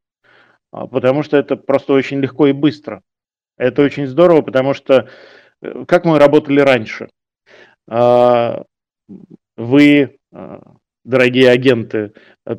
а, 0.71 0.87
потому 0.87 1.25
что 1.25 1.37
это 1.37 1.57
просто 1.57 1.93
очень 1.93 2.21
легко 2.21 2.47
и 2.47 2.53
быстро. 2.53 3.03
Это 3.59 3.83
очень 3.83 4.07
здорово, 4.07 4.43
потому 4.43 4.75
что 4.75 5.09
э, 5.61 5.85
как 5.89 6.05
мы 6.05 6.21
работали 6.21 6.61
раньше? 6.61 7.09
Э, 7.91 8.63
вы, 9.57 10.19
э, 10.33 10.61
дорогие 11.05 11.51
агенты, 11.51 12.13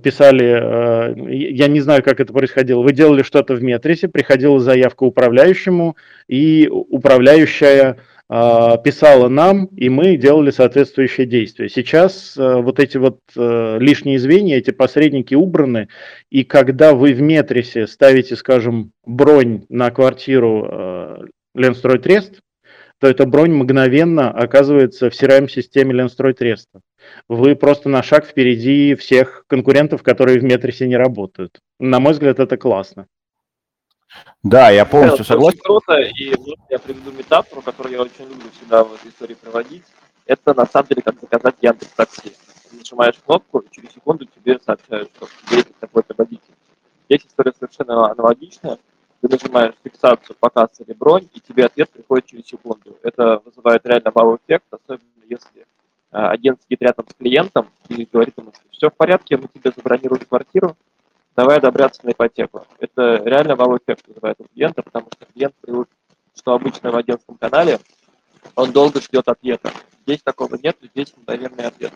писали, 0.04 1.54
я 1.54 1.68
не 1.68 1.80
знаю, 1.80 2.04
как 2.04 2.20
это 2.20 2.34
происходило, 2.34 2.82
вы 2.82 2.92
делали 2.92 3.24
что-то 3.24 3.54
в 3.54 3.64
Метрисе, 3.64 4.10
приходила 4.10 4.60
заявка 4.60 5.04
управляющему, 5.04 5.96
и 6.28 6.68
управляющая 6.68 7.92
а, 7.92 7.98
писала 8.32 9.28
нам, 9.28 9.66
и 9.66 9.90
мы 9.90 10.16
делали 10.16 10.52
соответствующие 10.52 11.28
действия. 11.28 11.68
Сейчас 11.68 12.38
э, 12.38 12.62
вот 12.62 12.80
эти 12.80 12.98
вот 12.98 13.20
э, 13.36 13.78
лишние 13.78 14.20
звенья, 14.20 14.58
эти 14.58 14.72
посредники 14.72 15.36
убраны, 15.36 15.90
и 16.30 16.46
когда 16.46 16.94
вы 16.94 17.14
в 17.14 17.22
Метрисе 17.22 17.88
ставите, 17.88 18.38
скажем, 18.38 18.94
бронь 19.06 19.66
на 19.68 19.92
квартиру 19.92 20.66
э, 20.66 21.18
Ленстройтрест, 21.56 22.40
то 23.00 23.08
эта 23.08 23.26
бронь 23.26 23.52
мгновенно 23.52 24.32
оказывается 24.32 25.10
в 25.10 25.14
CRM-системе 25.14 25.94
Ленстройтреста. 25.94 26.80
Вы 27.28 27.56
просто 27.58 27.90
на 27.90 28.02
шаг 28.02 28.26
впереди 28.26 28.96
всех 28.96 29.44
конкурентов, 29.48 30.04
которые 30.04 30.40
в 30.40 30.44
Метрисе 30.44 30.88
не 30.88 30.96
работают. 30.96 31.60
На 31.80 32.00
мой 32.00 32.14
взгляд, 32.14 32.40
это 32.40 32.56
классно. 32.56 33.08
Да, 34.44 34.70
я 34.70 34.86
полностью 34.86 35.24
согласен. 35.24 35.60
Очень 35.60 35.64
круто, 35.64 35.94
и 36.00 36.36
я 36.70 36.80
приведу 36.80 37.12
метафору, 37.12 37.62
которую 37.62 37.94
я 37.94 38.02
очень 38.02 38.26
люблю 38.28 38.50
всегда 38.52 38.84
в 38.84 38.94
этой 38.96 39.10
истории 39.10 39.36
проводить. 39.36 39.84
Это 40.26 40.54
на 40.54 40.66
самом 40.66 40.88
деле 40.88 41.02
как 41.02 41.20
заказать 41.20 41.56
Яндекс 41.62 41.92
Такси. 41.92 42.34
Ты 42.70 42.78
нажимаешь 42.78 43.16
кнопку, 43.26 43.60
и 43.60 43.70
через 43.72 43.92
секунду 43.92 44.26
тебе 44.26 44.60
сообщают, 44.66 45.12
что 45.16 45.28
тебе 45.50 45.64
такой-то 45.80 46.14
водитель. 46.18 46.54
Здесь 47.10 47.26
история 47.28 47.54
совершенно 47.54 48.10
аналогичная. 48.10 48.78
Ты 49.22 49.28
нажимаешь 49.28 49.76
фиксацию, 49.84 50.36
показ 50.40 50.70
или 50.80 50.94
бронь, 50.94 51.28
и 51.34 51.40
тебе 51.40 51.66
ответ 51.66 51.90
приходит 51.92 52.26
через 52.26 52.48
секунду. 52.48 52.98
Это 53.04 53.42
вызывает 53.46 53.86
реально 53.86 54.12
вау-эффект, 54.16 54.66
особенно 54.72 55.02
если 55.30 55.68
а, 56.12 56.32
агент 56.32 56.60
сидит 56.64 56.82
рядом 56.82 57.06
с 57.08 57.14
клиентом 57.14 57.70
и 57.90 58.08
говорит 58.12 58.34
ему, 58.38 58.52
что 58.52 58.64
все 58.72 58.90
в 58.90 58.96
порядке, 58.96 59.38
мы 59.38 59.48
тебе 59.48 59.72
забронируем 59.76 60.26
квартиру, 60.26 60.76
давай 61.36 61.58
одобряться 61.58 62.06
на 62.06 62.12
ипотеку. 62.12 62.66
Это 62.80 63.22
реально 63.24 63.56
вау-эффект 63.56 64.08
вызывает 64.08 64.40
у 64.40 64.46
клиента, 64.46 64.82
потому 64.82 65.08
что 65.14 65.26
клиент 65.26 65.56
привык, 65.62 65.90
что 66.36 66.54
обычно 66.54 66.92
в 66.92 66.96
агентском 66.96 67.38
канале 67.38 67.80
он 68.56 68.72
долго 68.72 69.02
ждет 69.02 69.28
ответа. 69.28 69.72
Здесь 70.06 70.22
такого 70.24 70.56
нет, 70.56 70.78
здесь 70.82 71.14
мгновенный 71.16 71.66
ответ. 71.66 71.94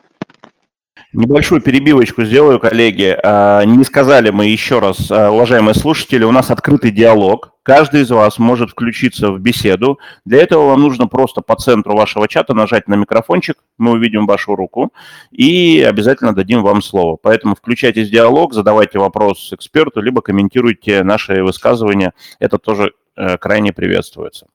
Небольшую 1.16 1.62
перебивочку 1.62 2.26
сделаю, 2.26 2.60
коллеги. 2.60 3.18
А, 3.24 3.64
не 3.64 3.86
сказали 3.86 4.32
мы 4.32 4.48
еще 4.48 4.80
раз, 4.80 5.10
а, 5.10 5.32
уважаемые 5.32 5.74
слушатели, 5.74 6.26
у 6.26 6.32
нас 6.32 6.52
открытый 6.52 6.92
диалог. 6.92 7.54
Каждый 7.64 8.02
из 8.02 8.12
вас 8.12 8.38
может 8.38 8.72
включиться 8.72 9.32
в 9.32 9.40
беседу. 9.40 9.98
Для 10.26 10.42
этого 10.42 10.68
вам 10.68 10.82
нужно 10.82 11.08
просто 11.08 11.40
по 11.40 11.56
центру 11.56 11.96
вашего 11.96 12.28
чата 12.28 12.54
нажать 12.54 12.90
на 12.90 12.96
микрофончик, 12.96 13.56
мы 13.78 13.92
увидим 13.92 14.28
вашу 14.28 14.56
руку 14.56 14.92
и 15.32 15.86
обязательно 15.88 16.36
дадим 16.36 16.64
вам 16.64 16.82
слово. 16.82 17.18
Поэтому 17.22 17.56
включайтесь 17.56 18.10
в 18.10 18.12
диалог, 18.12 18.54
задавайте 18.54 19.00
вопрос 19.00 19.54
эксперту, 19.54 20.02
либо 20.02 20.22
комментируйте 20.22 21.04
наши 21.04 21.42
высказывания. 21.42 22.14
Это 22.40 22.58
тоже 22.58 22.92
крайне 23.40 23.74
приветствуется. 23.74 24.48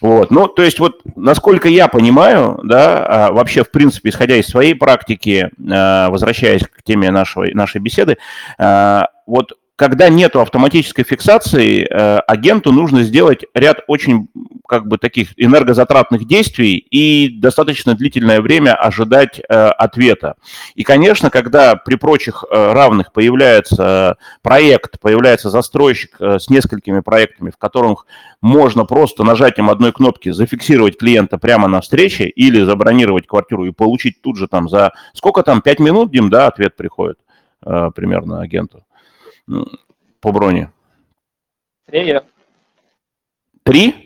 Вот. 0.00 0.30
Ну, 0.30 0.48
то 0.48 0.62
есть 0.62 0.78
вот, 0.78 1.00
насколько 1.14 1.68
я 1.68 1.88
понимаю, 1.88 2.60
да, 2.64 3.06
а, 3.06 3.32
вообще, 3.32 3.64
в 3.64 3.70
принципе, 3.70 4.10
исходя 4.10 4.36
из 4.36 4.46
своей 4.46 4.74
практики, 4.74 5.50
э, 5.50 6.08
возвращаясь 6.08 6.62
к 6.62 6.82
теме 6.82 7.10
нашего, 7.10 7.46
нашей 7.52 7.80
беседы, 7.80 8.18
э, 8.58 9.02
вот 9.26 9.52
когда 9.76 10.08
нет 10.08 10.34
автоматической 10.34 11.04
фиксации, 11.04 11.86
э, 11.86 12.18
агенту 12.20 12.72
нужно 12.72 13.02
сделать 13.02 13.44
ряд 13.52 13.80
очень 13.86 14.28
как 14.66 14.88
бы 14.88 14.96
таких 14.96 15.28
энергозатратных 15.36 16.26
действий 16.26 16.76
и 16.76 17.28
достаточно 17.28 17.94
длительное 17.94 18.40
время 18.40 18.74
ожидать 18.74 19.38
э, 19.38 19.42
ответа. 19.54 20.36
И, 20.74 20.82
конечно, 20.82 21.28
когда 21.28 21.76
при 21.76 21.96
прочих 21.96 22.42
э, 22.50 22.72
равных 22.72 23.12
появляется 23.12 24.16
проект, 24.42 24.98
появляется 24.98 25.50
застройщик 25.50 26.16
с 26.18 26.48
несколькими 26.48 27.00
проектами, 27.00 27.50
в 27.50 27.58
которых 27.58 28.06
можно 28.40 28.86
просто 28.86 29.24
нажатием 29.24 29.68
одной 29.68 29.92
кнопки 29.92 30.30
зафиксировать 30.30 30.98
клиента 30.98 31.36
прямо 31.36 31.68
на 31.68 31.82
встрече 31.82 32.28
или 32.28 32.64
забронировать 32.64 33.26
квартиру 33.26 33.66
и 33.66 33.72
получить 33.72 34.22
тут 34.22 34.38
же 34.38 34.48
там 34.48 34.70
за 34.70 34.92
сколько 35.12 35.42
там, 35.42 35.60
5 35.60 35.80
минут, 35.80 36.10
Дим, 36.10 36.30
да, 36.30 36.46
ответ 36.46 36.76
приходит 36.76 37.18
примерно 37.60 38.40
агенту 38.40 38.84
по 40.20 40.32
броне? 40.32 40.72
Три. 41.86 42.20
Три? 43.62 44.05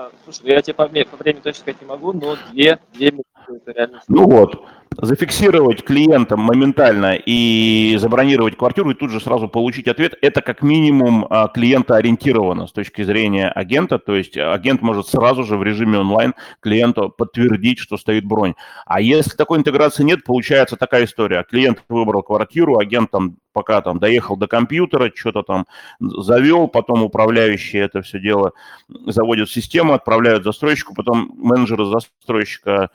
А, 0.00 0.10
слушай, 0.24 0.46
я 0.46 0.62
тебе 0.62 0.72
по, 0.72 0.86
времени 0.86 1.42
точно 1.42 1.60
сказать 1.60 1.82
не 1.82 1.86
могу, 1.86 2.14
но 2.14 2.36
две, 2.52 2.78
две 2.94 3.10
минуты 3.10 3.26
это 3.48 3.72
реально. 3.72 4.00
Ну 4.08 4.26
вот 4.26 4.64
зафиксировать 4.96 5.84
клиентам 5.84 6.40
моментально 6.40 7.16
и 7.16 7.96
забронировать 7.98 8.56
квартиру 8.56 8.90
и 8.90 8.94
тут 8.94 9.10
же 9.10 9.20
сразу 9.20 9.46
получить 9.46 9.88
ответ, 9.88 10.14
это 10.22 10.40
как 10.40 10.62
минимум 10.62 11.26
а, 11.28 11.48
клиента 11.48 11.96
ориентировано 11.96 12.66
с 12.66 12.72
точки 12.72 13.02
зрения 13.02 13.50
агента, 13.50 13.98
то 13.98 14.16
есть 14.16 14.38
агент 14.38 14.80
может 14.80 15.06
сразу 15.06 15.44
же 15.44 15.56
в 15.56 15.62
режиме 15.62 15.98
онлайн 15.98 16.34
клиенту 16.60 17.10
подтвердить, 17.10 17.78
что 17.78 17.98
стоит 17.98 18.24
бронь. 18.24 18.54
А 18.86 19.02
если 19.02 19.36
такой 19.36 19.58
интеграции 19.58 20.02
нет, 20.02 20.24
получается 20.24 20.76
такая 20.76 21.04
история. 21.04 21.44
Клиент 21.48 21.82
выбрал 21.90 22.22
квартиру, 22.22 22.78
агент 22.78 23.10
там 23.10 23.36
пока 23.52 23.80
там 23.80 23.98
доехал 23.98 24.36
до 24.36 24.46
компьютера, 24.46 25.10
что-то 25.14 25.42
там 25.42 25.66
завел, 26.00 26.68
потом 26.68 27.02
управляющие 27.02 27.82
это 27.82 28.02
все 28.02 28.20
дело 28.20 28.52
заводят 28.88 29.48
в 29.48 29.52
систему, 29.52 29.92
отправляют 29.94 30.44
застройщику, 30.44 30.94
потом 30.94 31.32
менеджеры 31.36 31.86
застройщика 31.86 32.90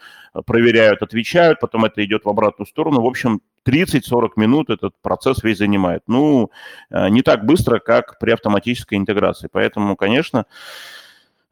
проверяют, 0.45 1.01
отвечают, 1.01 1.59
потом 1.59 1.85
это 1.85 2.03
идет 2.03 2.25
в 2.25 2.29
обратную 2.29 2.67
сторону. 2.67 3.01
В 3.01 3.05
общем, 3.05 3.41
30-40 3.65 4.31
минут 4.35 4.69
этот 4.69 4.93
процесс 5.01 5.43
весь 5.43 5.57
занимает. 5.57 6.03
Ну, 6.07 6.51
э, 6.91 7.09
не 7.09 7.21
так 7.21 7.45
быстро, 7.45 7.79
как 7.79 8.19
при 8.19 8.31
автоматической 8.31 8.97
интеграции. 8.97 9.49
Поэтому, 9.51 9.95
конечно, 9.95 10.45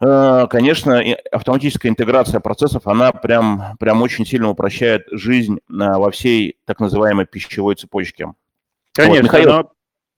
э, 0.02 0.48
Конечно, 0.50 1.02
автоматическая 1.32 1.90
интеграция 1.90 2.40
процессов, 2.42 2.88
она 2.88 3.12
прям, 3.12 3.78
прям 3.80 4.02
очень 4.02 4.26
сильно 4.26 4.50
упрощает 4.50 5.06
жизнь 5.12 5.58
э, 5.58 5.62
во 5.70 6.12
всей 6.12 6.58
так 6.66 6.80
называемой 6.80 7.26
пищевой 7.26 7.76
цепочке. 7.76 8.34
Конечно, 8.94 9.24
вот, 9.24 9.24
Михаил... 9.24 9.50
она, 9.50 9.64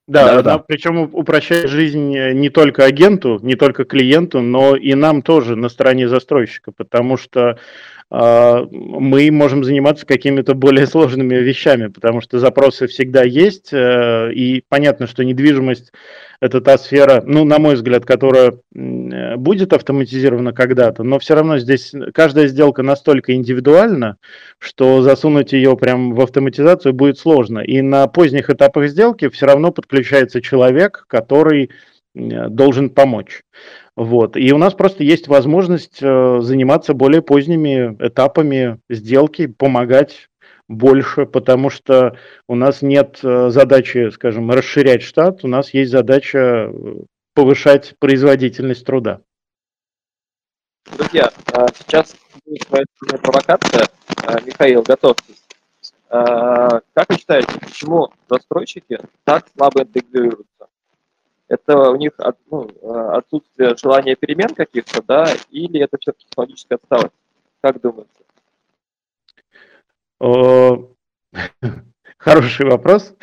да, 0.08 0.25
да, 0.25 0.32
она, 0.34 0.41
да. 0.41 0.58
причем 0.60 1.10
упрощает 1.13 1.70
жизнь 1.70 2.15
не 2.34 2.50
только 2.50 2.86
агенту, 2.86 3.39
не 3.41 3.55
только 3.55 3.86
клиенту, 3.86 4.41
но 4.41 4.75
и 4.75 4.94
нам 4.94 5.22
тоже 5.22 5.55
на 5.55 5.70
стороне 5.70 6.08
застройщика, 6.08 6.72
потому 6.72 7.17
что 7.17 7.58
мы 8.12 9.32
можем 9.32 9.64
заниматься 9.64 10.06
какими-то 10.06 10.54
более 10.54 10.86
сложными 10.86 11.36
вещами, 11.36 11.88
потому 11.88 12.22
что 12.22 12.40
запросы 12.40 12.86
всегда 12.88 13.24
есть, 13.24 13.74
э, 13.74 14.32
и 14.32 14.64
понятно, 14.70 15.08
что 15.08 15.26
недвижимость– 15.26 15.92
это 16.40 16.62
та 16.62 16.78
сфера, 16.78 17.24
ну, 17.26 17.46
на 17.46 17.58
мой 17.58 17.76
взгляд, 17.76 18.06
которая 18.06 18.54
будет 18.74 19.74
автоматизирована 19.74 20.54
когда-то, 20.54 21.02
но 21.02 21.18
все 21.18 21.34
равно 21.34 21.58
здесь 21.58 21.94
каждая 22.14 22.48
сделка 22.48 22.84
настолько 22.84 23.34
индивидуальна, 23.34 24.18
что 24.60 25.02
засунуть 25.02 25.54
ее 25.54 25.76
прям 25.76 26.14
в 26.14 26.22
автоматизацию 26.22 26.94
будет 26.94 27.18
сложно. 27.18 27.60
И 27.60 27.82
на 27.82 28.08
поздних 28.08 28.50
этапах 28.50 28.88
сделки 28.90 29.30
все 29.30 29.48
равно 29.48 29.72
подключается 29.72 30.42
человек, 30.42 31.06
который 31.08 31.72
должен 32.14 32.90
помочь. 32.90 33.42
Вот. 33.96 34.36
И 34.36 34.52
у 34.52 34.58
нас 34.58 34.74
просто 34.74 35.04
есть 35.04 35.28
возможность 35.28 36.00
э, 36.02 36.40
заниматься 36.42 36.94
более 36.94 37.22
поздними 37.22 37.96
этапами 38.00 38.80
сделки, 38.90 39.48
помогать 39.48 40.30
больше, 40.68 41.25
потому 41.25 41.70
что 41.70 42.18
у 42.48 42.56
нас 42.56 42.82
нет 42.82 43.20
э, 43.24 43.50
задачи, 43.52 44.10
скажем, 44.10 44.52
расширять 44.52 45.02
штат, 45.02 45.46
у 45.46 45.48
нас 45.48 45.74
есть 45.74 45.92
задача 45.92 46.70
э, 46.70 46.74
повышать 47.34 47.96
производительность 48.00 48.86
труда. 48.86 49.22
Друзья, 50.98 51.32
а 51.54 51.68
сейчас 51.74 52.16
будет 52.46 52.70
моя 52.70 52.86
провокация. 53.22 53.88
А, 54.24 54.42
Михаил, 54.42 54.82
готовьтесь. 54.82 55.44
А, 56.10 56.82
как 56.94 57.10
вы 57.10 57.18
считаете, 57.18 57.60
почему 57.60 58.10
застройщики 58.30 59.00
так 59.24 59.48
слабо 59.56 59.84
интегрируются? 59.84 60.68
Это 61.48 61.90
у 61.92 61.96
них 61.96 62.14
ну, 62.50 62.70
отсутствие 63.12 63.75
желания 63.75 64.16
перемен 64.16 64.50
каких-то, 64.50 65.02
да, 65.04 65.28
или 65.52 65.80
это 65.80 65.98
все-таки 66.00 66.25
технологическая 66.28 66.75
отсталость? 66.75 67.14
Как 67.62 67.82
думаете? 67.82 68.10
Хороший 72.18 72.66
вопрос. 72.66 73.14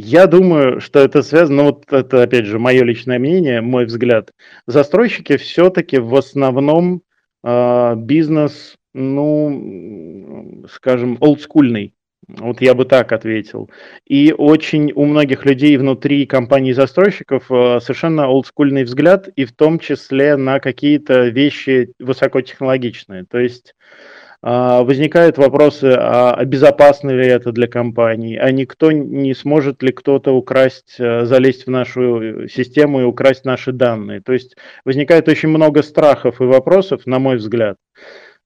Я 0.00 0.28
думаю, 0.28 0.80
что 0.80 1.00
это 1.00 1.22
связано, 1.22 1.62
ну 1.62 1.70
вот 1.70 1.92
это 1.92 2.22
опять 2.22 2.46
же 2.46 2.58
мое 2.58 2.84
личное 2.84 3.18
мнение, 3.18 3.60
мой 3.60 3.84
взгляд. 3.84 4.30
Застройщики 4.66 5.36
все-таки 5.36 5.98
в 5.98 6.14
основном 6.14 7.02
э, 7.42 7.94
бизнес, 7.96 8.76
ну, 8.94 10.64
скажем, 10.70 11.18
олдскульный. 11.20 11.94
Вот 12.26 12.60
я 12.60 12.74
бы 12.74 12.84
так 12.84 13.12
ответил. 13.12 13.70
И 14.04 14.34
очень 14.36 14.92
у 14.94 15.04
многих 15.04 15.46
людей 15.46 15.76
внутри 15.76 16.26
компаний-застройщиков 16.26 17.50
э, 17.50 17.80
совершенно 17.80 18.28
олдскульный 18.28 18.84
взгляд, 18.84 19.28
и 19.36 19.44
в 19.44 19.52
том 19.52 19.78
числе 19.78 20.36
на 20.36 20.60
какие-то 20.60 21.28
вещи 21.28 21.92
высокотехнологичные. 21.98 23.24
То 23.24 23.38
есть 23.38 23.74
а, 24.40 24.84
возникают 24.84 25.36
вопросы, 25.36 25.96
а 25.98 26.44
безопасно 26.44 27.10
ли 27.10 27.26
это 27.26 27.50
для 27.50 27.66
компании, 27.66 28.36
а 28.36 28.52
никто 28.52 28.92
не 28.92 29.34
сможет 29.34 29.82
ли 29.82 29.90
кто-то 29.90 30.32
украсть, 30.32 30.94
э, 31.00 31.24
залезть 31.24 31.66
в 31.66 31.70
нашу 31.70 32.46
систему 32.48 33.00
и 33.00 33.04
украсть 33.04 33.44
наши 33.44 33.72
данные. 33.72 34.20
То 34.20 34.32
есть 34.32 34.56
возникает 34.84 35.28
очень 35.28 35.48
много 35.48 35.82
страхов 35.82 36.40
и 36.40 36.44
вопросов, 36.44 37.04
на 37.04 37.18
мой 37.18 37.36
взгляд. 37.36 37.78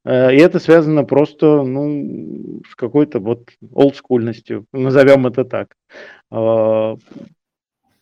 Э, 0.04 0.34
и 0.34 0.38
это 0.38 0.58
связано 0.58 1.04
просто 1.04 1.62
ну, 1.62 2.60
с 2.68 2.74
какой-то 2.74 3.20
вот 3.20 3.50
олдскульностью, 3.72 4.66
назовем 4.72 5.26
это 5.26 5.44
так. 5.44 5.76
А, 6.30 6.96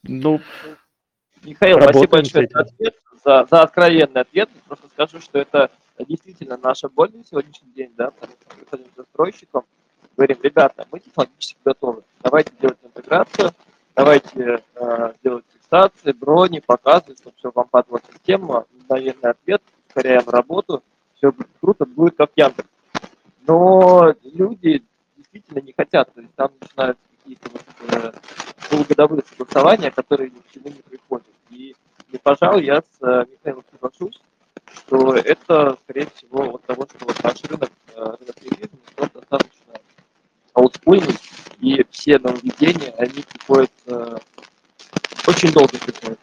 ну, 0.04 0.40
Михаил, 1.42 1.80
спасибо 1.80 2.09
большое 2.09 2.49
за 2.49 2.61
ответ, 2.61 2.95
за, 3.25 3.47
за 3.50 3.62
откровенный 3.62 4.23
ответ. 4.23 4.49
Просто 4.66 4.88
скажу, 4.88 5.21
что 5.21 5.38
это 5.38 5.71
действительно 6.09 6.59
наша 6.62 6.88
боль 6.88 7.11
на 7.12 7.25
сегодняшний 7.25 7.73
день, 7.73 7.92
да, 7.97 8.11
потому 8.11 8.33
что 8.66 8.78
мы 8.78 8.85
застройщикам, 8.97 9.64
говорим, 10.16 10.38
ребята, 10.42 10.87
мы 10.90 11.00
технологически 11.00 11.59
готовы, 11.64 12.02
давайте 12.23 12.52
делать 12.61 12.78
интеграцию, 12.83 13.50
давайте 13.95 14.62
э, 14.75 15.12
делать 15.23 15.45
фиксации, 15.52 16.12
брони, 16.12 16.61
показывать, 16.64 17.21
чтобы 17.21 17.37
все 17.37 17.50
вам 17.54 17.69
падала 17.69 18.00
система, 18.12 18.66
мгновенный 18.73 19.30
ответ, 19.30 19.62
ускоряем 19.88 20.28
работу, 20.28 20.82
все 21.21 21.35
круто, 21.61 21.85
будет 21.85 22.17
как 22.17 22.30
Яндекс. 22.35 22.69
Но 23.47 24.15
люди 24.25 24.83
действительно 25.17 25.61
не 25.61 25.75
хотят, 25.76 26.13
то 26.15 26.21
есть 26.21 26.35
там 26.35 26.50
начинаются 26.61 27.02
какие-то 27.19 27.50
вот, 27.50 27.63
э, 27.91 28.13
полугодовые 28.71 29.23
согласования, 29.28 29.91
которые 29.91 30.30
ни 30.30 30.39
к 30.39 30.50
чему 30.52 30.69
не 30.69 30.83
приходят. 30.83 31.26
И, 31.50 31.75
и 32.11 32.19
пожалуй, 32.19 32.65
я 32.65 32.80
с 32.80 33.02
э, 33.02 33.25
Михаилом 33.30 33.65
соглашусь, 33.71 34.21
что 34.73 35.15
это, 35.15 35.76
скорее 35.83 36.09
всего, 36.15 36.54
от 36.54 36.65
того, 36.65 36.87
что 36.87 37.04
вот 37.06 37.23
наш 37.23 37.43
рынок, 37.45 37.71
э, 37.95 38.00
рынок 38.00 38.71
он 38.99 39.11
достаточно 39.15 39.75
олдскульный, 40.54 41.17
и 41.61 41.85
все 41.91 42.19
нововведения, 42.19 42.93
они 42.99 43.23
приходят 43.23 43.73
э, 43.87 44.19
очень 45.26 45.52
долго 45.52 45.78
приходят 45.78 46.19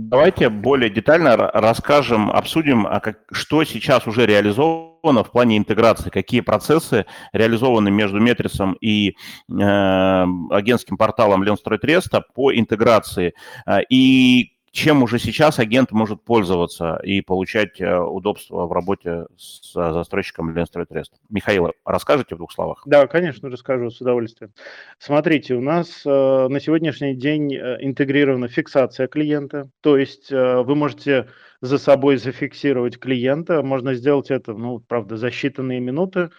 Давайте 0.00 0.48
более 0.48 0.90
детально 0.90 1.36
расскажем, 1.36 2.30
обсудим, 2.30 2.86
а 2.86 3.00
как, 3.00 3.18
что 3.32 3.64
сейчас 3.64 4.06
уже 4.06 4.26
реализовано 4.26 5.24
в 5.24 5.32
плане 5.32 5.58
интеграции, 5.58 6.08
какие 6.08 6.40
процессы 6.40 7.04
реализованы 7.32 7.90
между 7.90 8.20
Метрисом 8.20 8.76
и 8.80 9.08
э, 9.10 9.14
агентским 9.50 10.98
порталом 10.98 11.42
Ленстройтреста 11.42 12.22
по 12.32 12.54
интеграции, 12.54 13.34
э, 13.66 13.80
и 13.90 14.52
чем 14.78 15.02
уже 15.02 15.18
сейчас 15.18 15.58
агент 15.58 15.90
может 15.90 16.22
пользоваться 16.22 17.00
и 17.02 17.20
получать 17.20 17.80
э, 17.80 17.98
удобства 17.98 18.64
в 18.64 18.72
работе 18.72 19.26
с 19.36 19.72
застройщиком 19.72 20.54
Ленстройт 20.54 20.88
Михаил, 21.28 21.72
расскажите 21.84 22.36
в 22.36 22.38
двух 22.38 22.52
словах? 22.52 22.82
Да, 22.86 23.08
конечно, 23.08 23.50
расскажу 23.50 23.90
с 23.90 24.00
удовольствием. 24.00 24.52
Смотрите, 25.00 25.54
у 25.54 25.60
нас 25.60 26.02
э, 26.06 26.08
на 26.08 26.60
сегодняшний 26.60 27.16
день 27.16 27.52
э, 27.52 27.78
интегрирована 27.80 28.46
фиксация 28.46 29.08
клиента, 29.08 29.68
то 29.80 29.96
есть 29.96 30.30
вы 30.30 30.74
можете 30.76 31.28
за 31.60 31.78
собой 31.78 32.16
зафиксировать 32.16 33.00
клиента, 33.00 33.62
можно 33.62 33.94
сделать 33.94 34.30
это, 34.30 34.52
ну, 34.52 34.78
правда, 34.78 35.16
за 35.16 35.28
считанные 35.28 35.80
минуты, 35.80 36.30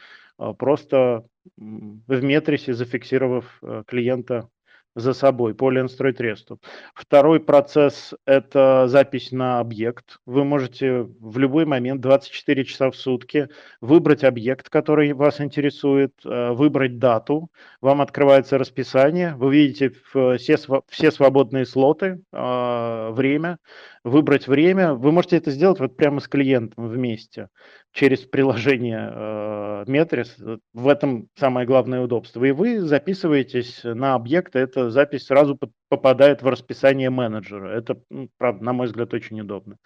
просто 0.57 1.25
в 1.57 2.23
метрисе 2.23 2.73
зафиксировав 2.73 3.61
клиента 3.85 4.47
за 4.95 5.13
собой 5.13 5.53
по 5.53 5.69
Ленстройтресту. 5.69 6.59
Второй 6.93 7.39
процесс– 7.39 8.13
это 8.25 8.87
запись 8.87 9.31
на 9.31 9.59
объект. 9.59 10.19
Вы 10.25 10.43
можете 10.43 11.03
в 11.19 11.37
любой 11.37 11.65
момент, 11.65 12.01
24 12.01 12.65
часа 12.65 12.91
в 12.91 12.95
сутки, 12.95 13.49
выбрать 13.81 14.23
объект, 14.23 14.69
который 14.69 15.13
вас 15.13 15.41
интересует, 15.41 16.13
э, 16.25 16.51
выбрать 16.51 16.99
дату, 16.99 17.49
вам 17.81 18.01
открывается 18.01 18.57
расписание, 18.57 19.35
вы 19.35 19.53
видите 19.53 19.93
все, 20.37 20.65
все 20.87 21.11
свободные 21.11 21.65
слоты, 21.65 22.21
э, 22.31 23.09
время, 23.11 23.59
выбрать 24.03 24.47
время. 24.47 24.93
Вы 24.93 25.11
можете 25.11 25.37
это 25.37 25.51
сделать 25.51 25.79
вот 25.79 25.95
прямо 25.97 26.19
с 26.19 26.27
клиентом 26.27 26.87
вместе 26.87 27.49
через 27.91 28.19
приложение 28.19 29.11
э, 29.13 29.83
Metris. 29.87 30.59
В 30.73 30.87
этом 30.87 31.27
самое 31.35 31.65
главное 31.65 32.01
удобство. 32.01 32.43
И 32.43 32.51
вы 32.51 32.81
записываетесь 32.81 33.81
на 33.83 34.15
объект, 34.15 34.55
и 34.55 34.59
эта 34.59 34.88
запись 34.89 35.25
сразу 35.25 35.59
попадает 35.89 36.41
в 36.41 36.47
расписание 36.47 37.09
менеджера. 37.09 37.69
Это, 37.69 38.01
ну, 38.09 38.29
правда, 38.37 38.63
на 38.63 38.73
мой 38.73 38.87
взгляд, 38.87 39.13
очень 39.13 39.41
удобно. 39.41 39.77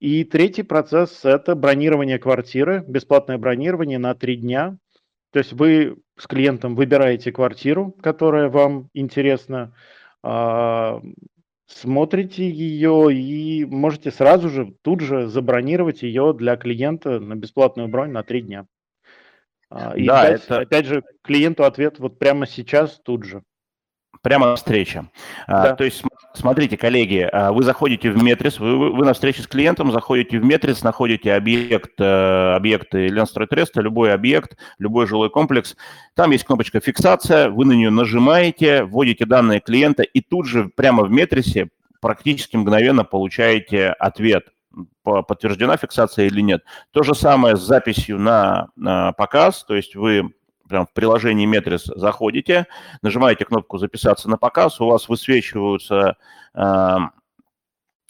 И 0.00 0.24
третий 0.24 0.62
процесс– 0.62 1.20
это 1.24 1.54
бронирование 1.54 2.18
квартиры, 2.18 2.84
бесплатное 2.86 3.38
бронирование 3.38 3.98
на 3.98 4.14
три 4.14 4.36
дня. 4.36 4.76
То 5.32 5.38
есть 5.38 5.52
вы 5.52 5.96
с 6.18 6.26
клиентом 6.26 6.74
выбираете 6.74 7.32
квартиру, 7.32 7.92
которая 8.02 8.48
вам 8.48 8.90
интересна, 8.92 9.74
а, 10.22 11.00
смотрите 11.66 12.48
ее 12.48 13.08
и 13.12 13.64
можете 13.64 14.10
сразу 14.10 14.48
же, 14.48 14.74
тут 14.82 15.00
же 15.00 15.26
забронировать 15.28 16.02
ее 16.02 16.34
для 16.34 16.56
клиента 16.56 17.18
на 17.18 17.34
бесплатную 17.34 17.88
бронь 17.88 18.10
на 18.10 18.22
три 18.22 18.42
дня. 18.42 18.66
А, 19.70 19.96
и 19.96 20.06
да, 20.06 20.28
дать, 20.28 20.44
это... 20.44 20.58
опять 20.60 20.86
же, 20.86 21.02
клиенту 21.22 21.64
ответ 21.64 21.98
вот 21.98 22.18
прямо 22.18 22.46
сейчас, 22.46 23.00
тут 23.02 23.24
же. 23.24 23.42
Прямо 24.22 24.46
на 24.46 24.56
встрече. 24.56 25.06
А, 25.48 25.62
да. 25.64 25.74
То 25.74 25.82
есть, 25.82 26.04
смотрите, 26.34 26.76
коллеги, 26.76 27.28
а, 27.32 27.50
вы 27.52 27.64
заходите 27.64 28.10
в 28.12 28.22
Метрис, 28.22 28.60
вы, 28.60 28.92
вы 28.92 29.04
на 29.04 29.14
встрече 29.14 29.42
с 29.42 29.48
клиентом 29.48 29.90
заходите 29.90 30.38
в 30.38 30.44
Метрис, 30.44 30.84
находите 30.84 31.34
объект, 31.34 32.00
э, 32.00 32.54
объекты 32.54 33.08
Ленстройтреста, 33.08 33.80
любой 33.80 34.14
объект, 34.14 34.56
любой 34.78 35.08
жилой 35.08 35.28
комплекс. 35.28 35.76
Там 36.14 36.30
есть 36.30 36.44
кнопочка 36.44 36.80
«Фиксация», 36.80 37.50
вы 37.50 37.64
на 37.64 37.72
нее 37.72 37.90
нажимаете, 37.90 38.84
вводите 38.84 39.26
данные 39.26 39.58
клиента, 39.58 40.04
и 40.04 40.20
тут 40.20 40.46
же 40.46 40.68
прямо 40.68 41.02
в 41.02 41.10
Метрисе 41.10 41.70
практически 42.00 42.56
мгновенно 42.56 43.04
получаете 43.04 43.88
ответ, 43.88 44.48
подтверждена 45.02 45.76
фиксация 45.76 46.26
или 46.26 46.40
нет. 46.40 46.62
То 46.92 47.02
же 47.02 47.14
самое 47.14 47.56
с 47.56 47.60
записью 47.60 48.18
на, 48.18 48.68
на 48.76 49.12
показ, 49.12 49.64
то 49.64 49.74
есть 49.74 49.96
вы 49.96 50.32
прям 50.72 50.86
в 50.86 50.92
приложении 50.94 51.44
Метрис 51.44 51.84
заходите, 51.84 52.66
нажимаете 53.02 53.44
кнопку 53.44 53.76
«Записаться 53.76 54.28
на 54.30 54.38
показ», 54.38 54.80
у 54.80 54.86
вас 54.86 55.06
высвечиваются, 55.06 56.16
э, 56.54 56.96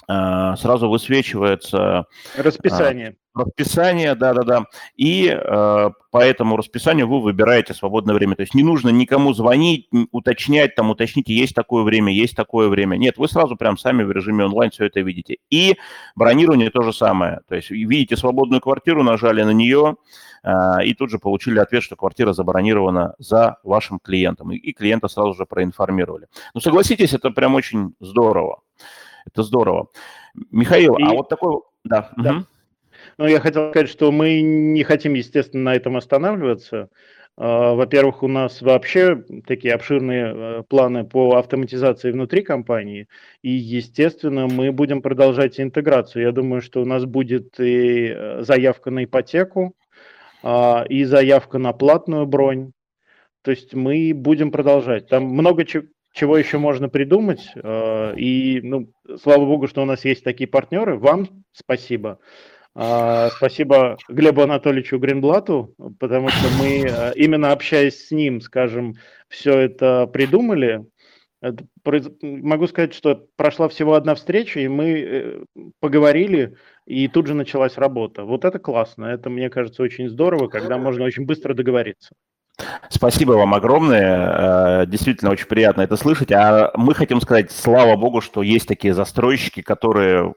э, 0.09 0.55
сразу 0.57 0.89
высвечивается... 0.89 2.07
Расписание. 2.37 3.17
Расписание, 3.35 4.15
да-да-да. 4.15 4.67
И 4.95 5.27
э, 5.27 5.91
по 6.11 6.19
этому 6.19 6.57
расписанию 6.57 7.09
вы 7.09 7.21
выбираете 7.21 7.73
свободное 7.73 8.15
время. 8.15 8.37
То 8.37 8.43
есть 8.43 8.55
не 8.55 8.63
нужно 8.63 8.91
никому 8.91 9.33
звонить, 9.33 9.89
уточнять, 10.13 10.75
там, 10.75 10.91
уточните, 10.91 11.35
есть 11.35 11.55
такое 11.55 11.83
время, 11.83 12.13
есть 12.13 12.37
такое 12.37 12.69
время. 12.69 12.97
Нет, 12.97 13.17
вы 13.17 13.29
сразу 13.29 13.57
прям 13.57 13.79
сами 13.79 14.03
в 14.03 14.13
режиме 14.13 14.45
онлайн 14.45 14.71
все 14.71 14.85
это 14.85 15.01
видите. 15.01 15.39
И 15.51 15.79
бронирование 16.15 16.71
то 16.71 16.83
же 16.83 16.93
самое. 16.93 17.41
То 17.49 17.57
есть 17.57 17.71
видите 17.71 18.17
свободную 18.17 18.61
квартиру, 18.61 19.03
нажали 19.03 19.43
на 19.43 19.53
нее, 19.53 19.97
э, 19.97 20.32
и 20.45 20.95
тут 20.95 21.11
же 21.11 21.19
получили 21.19 21.59
ответ, 21.59 21.83
что 21.83 21.95
квартира 21.95 22.33
забронирована 22.33 23.15
за 23.19 23.59
вашим 23.63 23.99
клиентом. 24.01 24.51
И, 24.51 24.73
клиента 24.73 25.09
сразу 25.09 25.35
же 25.35 25.47
проинформировали. 25.47 26.27
Ну, 26.55 26.61
согласитесь, 26.61 27.13
это 27.13 27.31
прям 27.31 27.55
очень 27.55 27.95
здорово. 28.01 28.61
Это 29.25 29.43
здорово. 29.45 29.89
Михаил, 30.51 30.97
а 30.97 31.01
и... 31.01 31.05
а 31.05 31.11
вот 31.11 31.29
такой... 31.29 31.61
Да. 31.85 32.11
да. 32.17 32.33
Угу. 32.33 32.45
Ну, 33.19 33.27
я 33.27 33.41
хотел 33.41 33.71
сказать, 33.71 33.89
что 33.89 34.11
мы 34.11 34.41
не 34.41 34.83
хотим, 34.85 35.15
естественно, 35.15 35.65
на 35.65 35.75
этом 35.75 35.97
останавливаться. 35.97 36.89
А, 37.37 37.75
во-первых, 37.75 38.23
у 38.23 38.29
нас 38.29 38.61
вообще 38.63 39.25
такие 39.47 39.75
обширные 39.75 40.33
э, 40.35 40.63
планы 40.69 41.05
по 41.05 41.37
автоматизации 41.37 42.11
внутри 42.11 42.43
компании, 42.43 43.09
и, 43.43 43.51
естественно, 43.51 44.47
мы 44.47 44.71
будем 44.71 45.03
продолжать 45.03 45.59
интеграцию. 45.59 46.25
Я 46.25 46.33
думаю, 46.33 46.61
что 46.61 46.83
у 46.83 46.85
нас 46.85 47.05
будет 47.05 47.59
и 47.59 48.13
э, 48.15 48.43
заявка 48.43 48.91
на 48.91 49.05
ипотеку, 49.05 49.75
а, 49.75 49.82
и 50.45 51.05
заявка 51.05 51.59
на 51.59 51.73
платную 51.73 52.27
бронь. 52.27 52.73
То 53.43 53.51
есть 53.51 53.75
мы 53.75 54.13
будем 54.15 54.51
продолжать. 54.51 55.09
Там 55.09 55.25
много 55.25 55.65
чего 56.13 56.37
еще 56.37 56.59
можно 56.59 56.89
придумать. 56.89 57.49
А, 57.57 58.13
и, 58.15 58.61
ну, 58.63 58.89
слава 59.23 59.45
богу, 59.45 59.67
что 59.67 59.83
у 59.83 59.85
нас 59.85 60.05
есть 60.05 60.25
такие 60.25 60.49
партнеры. 60.49 60.97
Вам 60.97 61.29
спасибо. 61.53 62.19
А, 62.75 63.31
спасибо 63.31 63.99
Глебу 64.09 64.43
Анатольевичу 64.43 64.99
Гринблату, 64.99 65.75
потому 65.99 66.29
что 66.29 66.49
мы, 66.59 67.13
именно 67.17 67.53
общаясь 67.53 68.07
с 68.07 68.11
ним, 68.11 68.41
скажем, 68.41 68.95
все 69.29 69.59
это 69.59 70.07
придумали. 70.07 70.85
Могу 72.23 72.67
сказать, 72.69 72.95
что 72.95 73.27
прошла 73.37 73.69
всего 73.69 73.95
одна 73.95 74.15
встреча, 74.15 74.61
и 74.61 74.69
мы 74.69 75.01
э, 75.01 75.45
поговорили, 75.81 76.57
и 76.87 77.09
тут 77.09 77.27
же 77.27 77.35
началась 77.35 77.77
работа. 77.79 78.25
Вот 78.25 78.45
это 78.45 78.59
классно, 78.59 79.07
это, 79.07 79.29
мне 79.29 79.51
кажется, 79.51 79.83
очень 79.83 80.09
здорово, 80.09 80.49
когда 80.49 80.79
можно 80.79 81.05
очень 81.05 81.27
быстро 81.27 81.55
договориться. 81.55 82.15
Спасибо 82.91 83.33
вам 83.33 83.55
огромное. 83.55 84.83
Э, 84.83 84.87
действительно 84.87 85.31
очень 85.31 85.47
приятно 85.47 85.83
это 85.83 85.97
слышать. 85.97 86.31
А 86.33 86.71
мы 86.77 86.95
хотим 86.95 87.21
сказать, 87.21 87.51
слава 87.51 87.97
богу, 87.97 88.21
что 88.21 88.43
есть 88.43 88.69
такие 88.69 88.95
застройщики, 88.95 89.63
которые 89.63 90.35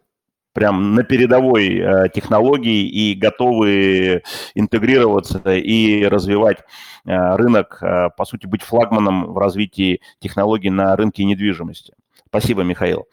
прям 0.56 0.96
на 0.96 1.04
передовой 1.04 1.78
э, 1.78 2.10
технологии 2.10 2.88
и 2.88 3.14
готовы 3.14 4.24
интегрироваться 4.56 5.40
и 5.54 6.06
развивать 6.06 6.60
э, 7.06 7.36
рынок, 7.36 7.78
э, 7.82 8.10
по 8.16 8.24
сути, 8.24 8.48
быть 8.48 8.64
флагманом 8.64 9.34
в 9.34 9.38
развитии 9.38 10.00
технологий 10.20 10.70
на 10.70 10.96
рынке 10.96 11.26
недвижимости. 11.26 11.94
Спасибо, 12.28 12.64
Михаил. 12.64 13.06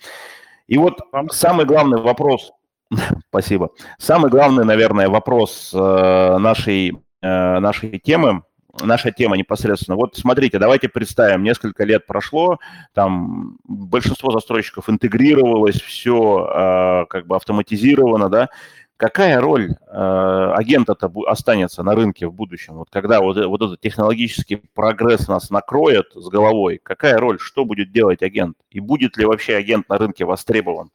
И 0.68 0.78
вот 0.78 1.00
Вам 1.10 1.30
самый 1.30 1.66
главный 1.66 2.00
вопрос, 2.00 2.52
спасибо, 3.28 3.70
самый 3.98 4.30
главный, 4.30 4.64
наверное, 4.64 5.08
вопрос 5.08 5.72
э, 5.74 6.38
нашей, 6.38 6.92
э, 7.20 7.58
нашей 7.58 7.98
темы– 7.98 8.42
наша 8.80 9.10
тема 9.12 9.36
непосредственно. 9.36 9.96
Вот 9.96 10.16
смотрите, 10.16 10.58
давайте 10.58 10.88
представим, 10.88 11.42
несколько 11.42 11.84
лет 11.84 12.06
прошло, 12.06 12.58
там 12.94 13.58
большинство 13.64 14.32
застройщиков 14.32 14.88
интегрировалось, 14.88 15.80
все 15.80 16.46
э, 16.46 17.06
как 17.08 17.26
бы 17.26 17.36
автоматизировано, 17.36 18.28
да. 18.28 18.48
Какая 18.96 19.40
роль 19.40 19.70
э, 19.70 20.52
агента-то 20.54 21.12
останется 21.26 21.82
на 21.82 21.94
рынке 21.96 22.28
в 22.28 22.32
будущем? 22.32 22.74
Вот 22.74 22.88
когда 22.88 23.20
вот, 23.20 23.36
вот 23.36 23.60
этот 23.60 23.80
технологический 23.80 24.62
прогресс 24.74 25.26
нас 25.26 25.50
накроет 25.50 26.12
с 26.14 26.28
головой, 26.28 26.80
какая 26.80 27.18
роль, 27.18 27.40
что 27.40 27.64
будет 27.64 27.90
делать 27.90 28.22
агент? 28.22 28.56
И 28.70 28.78
будет 28.78 29.16
ли 29.16 29.24
вообще 29.24 29.56
агент 29.56 29.88
на 29.88 29.98
рынке 29.98 30.24
востребован 30.24 30.92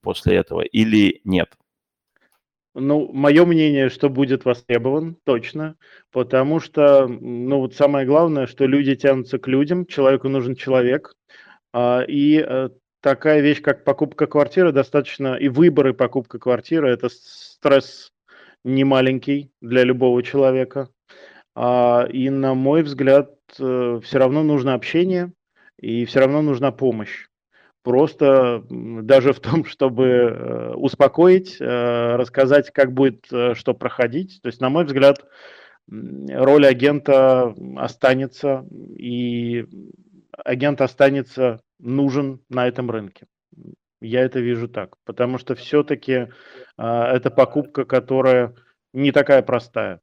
после 0.00 0.36
этого 0.36 0.62
или 0.62 1.20
нет? 1.22 1.50
Ну, 2.80 3.10
мое 3.12 3.44
мнение, 3.44 3.88
что 3.88 4.08
будет 4.08 4.44
востребован, 4.44 5.16
точно, 5.24 5.76
потому 6.12 6.60
что, 6.60 7.08
ну, 7.08 7.58
вот 7.58 7.74
самое 7.74 8.06
главное, 8.06 8.46
что 8.46 8.66
люди 8.66 8.94
тянутся 8.94 9.38
к 9.38 9.48
людям, 9.48 9.84
человеку 9.84 10.28
нужен 10.28 10.54
человек, 10.54 11.14
а, 11.72 12.02
и 12.06 12.44
э, 12.46 12.70
такая 13.00 13.40
вещь, 13.40 13.62
как 13.62 13.84
покупка 13.84 14.26
квартиры, 14.26 14.72
достаточно, 14.72 15.34
и 15.34 15.48
выборы 15.48 15.92
покупка 15.92 16.38
квартиры, 16.38 16.90
это 16.90 17.08
стресс 17.08 18.12
немаленький 18.64 19.50
для 19.60 19.82
любого 19.82 20.22
человека, 20.22 20.88
а, 21.56 22.06
и, 22.10 22.30
на 22.30 22.54
мой 22.54 22.82
взгляд, 22.82 23.34
э, 23.58 24.00
все 24.04 24.18
равно 24.18 24.44
нужно 24.44 24.74
общение, 24.74 25.32
и 25.80 26.04
все 26.04 26.20
равно 26.20 26.42
нужна 26.42 26.70
помощь 26.70 27.27
просто 27.88 28.64
даже 28.68 29.32
в 29.32 29.40
том, 29.40 29.64
чтобы 29.64 30.04
э, 30.04 30.72
успокоить, 30.74 31.56
э, 31.58 32.16
рассказать, 32.16 32.70
как 32.70 32.92
будет 32.92 33.32
э, 33.32 33.54
что 33.54 33.72
проходить. 33.72 34.40
То 34.42 34.48
есть, 34.48 34.60
на 34.60 34.68
мой 34.68 34.84
взгляд, 34.84 35.24
роль 35.90 36.66
агента 36.66 37.54
останется, 37.78 38.66
и 38.94 39.64
агент 40.44 40.82
останется 40.82 41.62
нужен 41.78 42.42
на 42.50 42.68
этом 42.68 42.90
рынке. 42.90 43.26
Я 44.02 44.20
это 44.20 44.38
вижу 44.38 44.68
так, 44.68 44.96
потому 45.06 45.38
что 45.38 45.54
все-таки 45.54 46.28
это 46.76 47.30
покупка, 47.34 47.86
которая 47.86 48.54
не 48.92 49.12
такая 49.12 49.42
простая. 49.42 50.00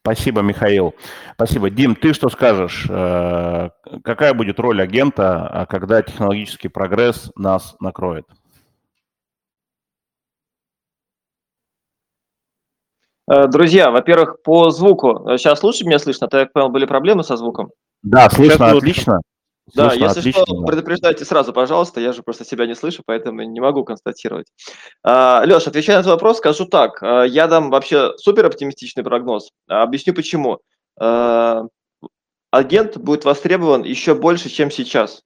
Спасибо, 0.00 0.40
Михаил. 0.40 0.94
Спасибо. 1.34 1.70
Дим, 1.70 1.94
ты 1.94 2.12
что 2.12 2.28
скажешь? 2.28 2.86
Э, 2.88 3.70
какая 4.02 4.34
будет 4.34 4.60
роль 4.60 4.82
агента, 4.82 5.46
а 5.46 5.66
когда 5.66 6.02
технологический 6.02 6.68
прогресс 6.68 7.30
нас 7.36 7.76
накроет? 7.80 8.26
Э, 13.30 13.46
друзья, 13.46 13.90
во-первых, 13.90 14.42
по 14.42 14.70
звуку. 14.70 15.24
Сейчас 15.38 15.62
лучше 15.62 15.84
меня 15.84 15.98
слышно? 15.98 16.28
Так 16.28 16.52
понял, 16.52 16.68
были 16.68 16.86
проблемы 16.86 17.24
со 17.24 17.36
звуком? 17.36 17.70
Да, 18.02 18.28
слышно 18.30 18.70
отлично. 18.70 19.14
Да, 19.14 19.20
Слышно, 19.72 19.92
если 19.94 20.20
отлично, 20.20 20.42
что, 20.42 20.60
да. 20.60 20.66
предупреждайте 20.66 21.24
сразу, 21.24 21.52
пожалуйста, 21.52 22.00
я 22.00 22.12
же 22.12 22.22
просто 22.22 22.44
себя 22.44 22.66
не 22.66 22.74
слышу, 22.74 23.02
поэтому 23.04 23.42
не 23.42 23.60
могу 23.60 23.82
констатировать. 23.84 24.46
А, 25.02 25.42
Леш, 25.46 25.66
отвечая 25.66 25.96
на 25.96 26.00
этот 26.00 26.12
вопрос, 26.12 26.38
скажу 26.38 26.66
так. 26.66 27.02
А, 27.02 27.24
я 27.24 27.46
дам 27.46 27.70
вообще 27.70 28.12
супер 28.18 28.44
оптимистичный 28.44 29.04
прогноз. 29.04 29.50
А, 29.68 29.82
объясню 29.82 30.14
почему. 30.14 30.60
Агент 32.50 32.98
будет 32.98 33.24
востребован 33.24 33.82
еще 33.82 34.14
больше, 34.14 34.48
чем 34.48 34.70
сейчас. 34.70 35.22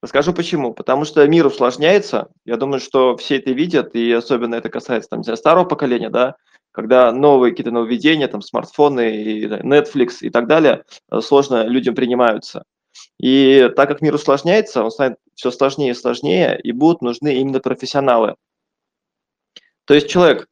Расскажу 0.00 0.32
почему. 0.32 0.72
Потому 0.72 1.04
что 1.04 1.26
мир 1.26 1.46
усложняется. 1.46 2.28
Я 2.46 2.56
думаю, 2.56 2.80
что 2.80 3.16
все 3.16 3.36
это 3.36 3.50
видят, 3.50 3.94
и 3.94 4.10
особенно 4.10 4.54
это 4.54 4.70
касается 4.70 5.10
там, 5.10 5.22
старого 5.36 5.64
поколения, 5.64 6.08
да, 6.08 6.36
когда 6.72 7.12
новые 7.12 7.52
какие-то 7.52 7.70
нововведения, 7.70 8.26
там 8.26 8.40
смартфоны, 8.40 9.22
и 9.22 9.46
Netflix 9.46 10.18
и 10.22 10.30
так 10.30 10.48
далее, 10.48 10.84
э, 11.10 11.20
сложно 11.20 11.66
людям 11.66 11.94
принимаются. 11.94 12.64
И 13.18 13.70
так 13.76 13.88
как 13.88 14.02
мир 14.02 14.14
усложняется, 14.14 14.82
он 14.82 14.90
станет 14.90 15.18
все 15.34 15.50
сложнее 15.50 15.92
и 15.92 15.94
сложнее, 15.94 16.60
и 16.62 16.72
будут 16.72 17.02
нужны 17.02 17.36
именно 17.36 17.60
профессионалы. 17.60 18.36
То 19.84 19.94
есть 19.94 20.08
человек, 20.08 20.48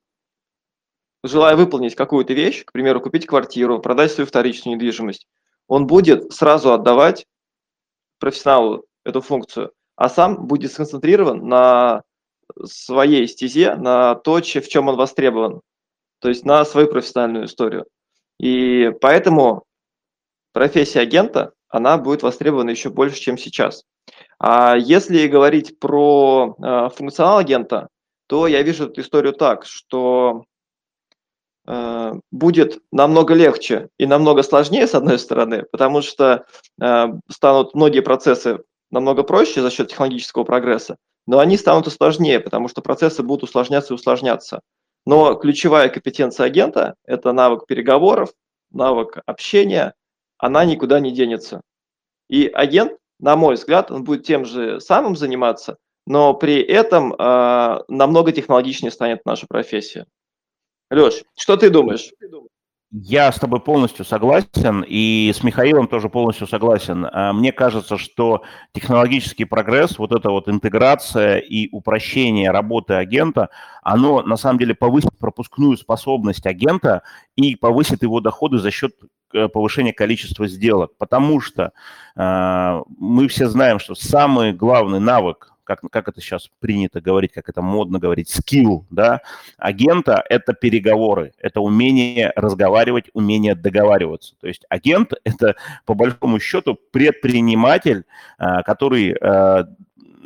желая 1.22 1.56
выполнить 1.56 1.94
какую-то 1.94 2.32
вещь, 2.32 2.64
к 2.64 2.72
примеру, 2.72 3.00
купить 3.00 3.26
квартиру, 3.26 3.80
продать 3.80 4.12
свою 4.12 4.26
вторичную 4.26 4.76
недвижимость, 4.76 5.28
он 5.66 5.86
будет 5.86 6.32
сразу 6.32 6.72
отдавать 6.72 7.26
профессионалу 8.18 8.84
эту 9.04 9.20
функцию, 9.20 9.72
а 9.96 10.08
сам 10.08 10.46
будет 10.46 10.72
сконцентрирован 10.72 11.46
на 11.46 12.02
своей 12.64 13.28
стезе, 13.28 13.76
на 13.76 14.14
то, 14.16 14.36
в 14.36 14.42
чем 14.42 14.88
он 14.88 14.96
востребован, 14.96 15.60
то 16.18 16.28
есть 16.28 16.44
на 16.44 16.64
свою 16.64 16.88
профессиональную 16.88 17.46
историю. 17.46 17.86
И 18.38 18.92
поэтому 19.00 19.64
профессия 20.52 21.00
агента 21.00 21.52
она 21.70 21.96
будет 21.98 22.22
востребована 22.22 22.70
еще 22.70 22.90
больше, 22.90 23.20
чем 23.20 23.38
сейчас. 23.38 23.84
А 24.38 24.76
если 24.76 25.26
говорить 25.28 25.78
про 25.78 26.56
э, 26.58 26.88
функционал 26.94 27.38
агента, 27.38 27.88
то 28.26 28.46
я 28.46 28.62
вижу 28.62 28.86
эту 28.86 29.00
историю 29.00 29.32
так, 29.32 29.64
что 29.64 30.44
э, 31.66 32.12
будет 32.30 32.80
намного 32.92 33.34
легче 33.34 33.88
и 33.98 34.06
намного 34.06 34.42
сложнее, 34.42 34.86
с 34.86 34.94
одной 34.94 35.18
стороны, 35.18 35.64
потому 35.70 36.02
что 36.02 36.46
э, 36.80 37.06
станут 37.30 37.74
многие 37.74 38.00
процессы 38.00 38.58
намного 38.90 39.22
проще 39.22 39.62
за 39.62 39.70
счет 39.70 39.88
технологического 39.88 40.44
прогресса, 40.44 40.96
но 41.26 41.38
они 41.38 41.56
станут 41.56 41.86
и 41.86 41.90
сложнее, 41.90 42.40
потому 42.40 42.68
что 42.68 42.82
процессы 42.82 43.22
будут 43.22 43.44
усложняться 43.44 43.94
и 43.94 43.96
усложняться. 43.96 44.60
Но 45.06 45.34
ключевая 45.34 45.88
компетенция 45.88 46.46
агента– 46.46 46.94
это 47.04 47.32
навык 47.32 47.66
переговоров, 47.66 48.30
навык 48.70 49.18
общения, 49.26 49.94
она 50.40 50.64
никуда 50.64 51.00
не 51.00 51.12
денется. 51.12 51.60
И 52.28 52.46
агент, 52.46 52.96
на 53.18 53.36
мой 53.36 53.54
взгляд, 53.54 53.90
он 53.90 54.04
будет 54.04 54.24
тем 54.24 54.44
же 54.44 54.80
самым 54.80 55.16
заниматься, 55.16 55.76
но 56.06 56.34
при 56.34 56.62
этом 56.62 57.12
э, 57.12 57.84
намного 57.88 58.32
технологичнее 58.32 58.90
станет 58.90 59.24
наша 59.24 59.46
профессия. 59.48 60.06
Леш, 60.90 61.22
что 61.38 61.56
ты 61.56 61.70
думаешь? 61.70 62.10
Я 62.92 63.30
с 63.30 63.38
тобой 63.38 63.60
полностью 63.60 64.04
согласен, 64.04 64.84
и 64.84 65.30
с 65.32 65.44
Михаилом 65.44 65.86
тоже 65.86 66.08
полностью 66.08 66.48
согласен. 66.48 67.06
А, 67.12 67.32
мне 67.32 67.52
кажется, 67.52 67.96
что 67.96 68.42
технологический 68.72 69.44
прогресс, 69.44 69.96
вот 69.96 70.10
эта 70.10 70.30
вот 70.30 70.48
интеграция 70.48 71.38
и 71.38 71.68
упрощение 71.70 72.50
работы 72.50 72.94
агента, 72.94 73.50
оно 73.84 74.22
на 74.22 74.36
самом 74.36 74.58
деле 74.58 74.74
повысит 74.74 75.16
пропускную 75.20 75.76
способность 75.76 76.46
агента 76.46 77.02
и 77.36 77.54
повысит 77.54 78.02
его 78.02 78.18
доходы 78.20 78.58
за 78.58 78.72
счет 78.72 78.92
э, 79.34 79.46
повышения 79.46 79.92
количества 79.92 80.48
сделок. 80.48 80.90
Потому 80.98 81.40
что 81.40 81.70
э, 82.16 82.80
мы 82.98 83.28
все 83.28 83.48
знаем, 83.48 83.78
что 83.78 83.94
самый 83.94 84.52
главный 84.52 84.98
навык 84.98 85.49
как, 85.70 85.88
как 85.88 86.08
это 86.08 86.20
сейчас 86.20 86.50
принято 86.58 87.00
говорить, 87.00 87.32
как 87.32 87.48
это 87.48 87.62
модно 87.62 88.00
говорить, 88.00 88.28
скилл, 88.28 88.86
да, 88.90 89.20
агента– 89.56 90.24
это 90.28 90.52
переговоры, 90.52 91.32
это 91.38 91.60
умение 91.60 92.32
разговаривать, 92.34 93.10
умение 93.12 93.54
договариваться. 93.54 94.34
То 94.40 94.48
есть 94.48 94.64
агент– 94.68 95.12
это, 95.24 95.54
по 95.86 95.94
большому 95.94 96.40
счету, 96.40 96.76
предприниматель, 96.90 98.04
а, 98.36 98.64
который 98.64 99.12
а, 99.12 99.68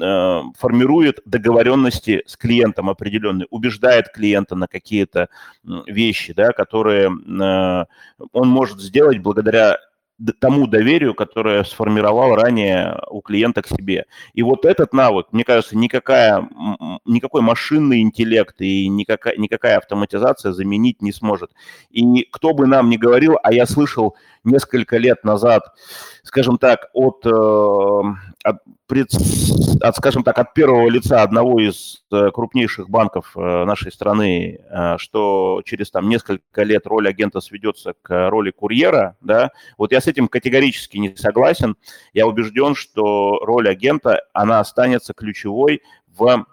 а, 0.00 0.42
формирует 0.58 1.20
договоренности 1.26 2.22
с 2.26 2.38
клиентом 2.38 2.88
определенные, 2.88 3.46
убеждает 3.50 4.08
клиента 4.08 4.54
на 4.54 4.66
какие-то 4.66 5.28
вещи, 5.86 6.32
да, 6.32 6.52
которые 6.52 7.08
он 7.08 8.48
может 8.48 8.80
сделать 8.80 9.18
благодаря 9.18 9.78
тому 10.40 10.66
доверию, 10.66 11.14
которое 11.14 11.64
сформировал 11.64 12.34
ранее 12.36 13.00
у 13.10 13.20
клиента 13.20 13.62
к 13.62 13.68
себе. 13.68 14.06
И 14.32 14.42
вот 14.42 14.64
этот 14.64 14.92
навык, 14.92 15.26
мне 15.32 15.44
кажется, 15.44 15.76
никакая, 15.76 16.48
никакой 17.04 17.42
машинный 17.42 18.00
интеллект 18.00 18.60
и 18.60 18.88
никакая, 18.88 19.36
никакая 19.36 19.78
автоматизация 19.78 20.52
заменить 20.52 21.02
не 21.02 21.12
сможет. 21.12 21.50
И 21.90 22.22
кто 22.30 22.54
бы 22.54 22.66
нам 22.66 22.90
ни 22.90 22.96
говорил, 22.96 23.38
а 23.42 23.52
я 23.52 23.66
слышал 23.66 24.16
несколько 24.44 24.96
лет 24.98 25.24
назад, 25.24 25.74
скажем 26.22 26.58
так, 26.58 26.90
от, 26.92 27.24
э, 27.24 28.02
от, 28.44 28.56
от 29.80 29.96
скажем 29.96 30.22
так, 30.22 30.38
от 30.38 30.54
первого 30.54 30.88
лица 30.88 31.22
одного 31.22 31.60
из 31.60 32.04
э, 32.12 32.30
крупнейших 32.32 32.88
банков 32.88 33.32
э, 33.36 33.64
нашей 33.64 33.92
страны, 33.92 34.60
что 34.98 35.62
через 35.64 35.90
там 35.90 36.08
несколько 36.08 36.62
лет 36.62 36.86
роль 36.86 37.08
агента 37.08 37.40
сведется 37.40 37.94
к 38.02 38.30
роли 38.30 38.50
курьера, 38.50 39.16
да, 39.20 39.50
вот 39.78 39.92
я 39.92 40.00
с 40.00 40.06
этим 40.06 40.28
категорически 40.28 40.98
не 40.98 41.14
согласен. 41.16 41.76
Я 42.12 42.26
убежден, 42.26 42.74
что 42.74 43.38
роль 43.42 43.68
агента, 43.68 44.22
она 44.32 44.60
останется 44.60 45.14
ключевой 45.14 45.82
в 46.06 46.46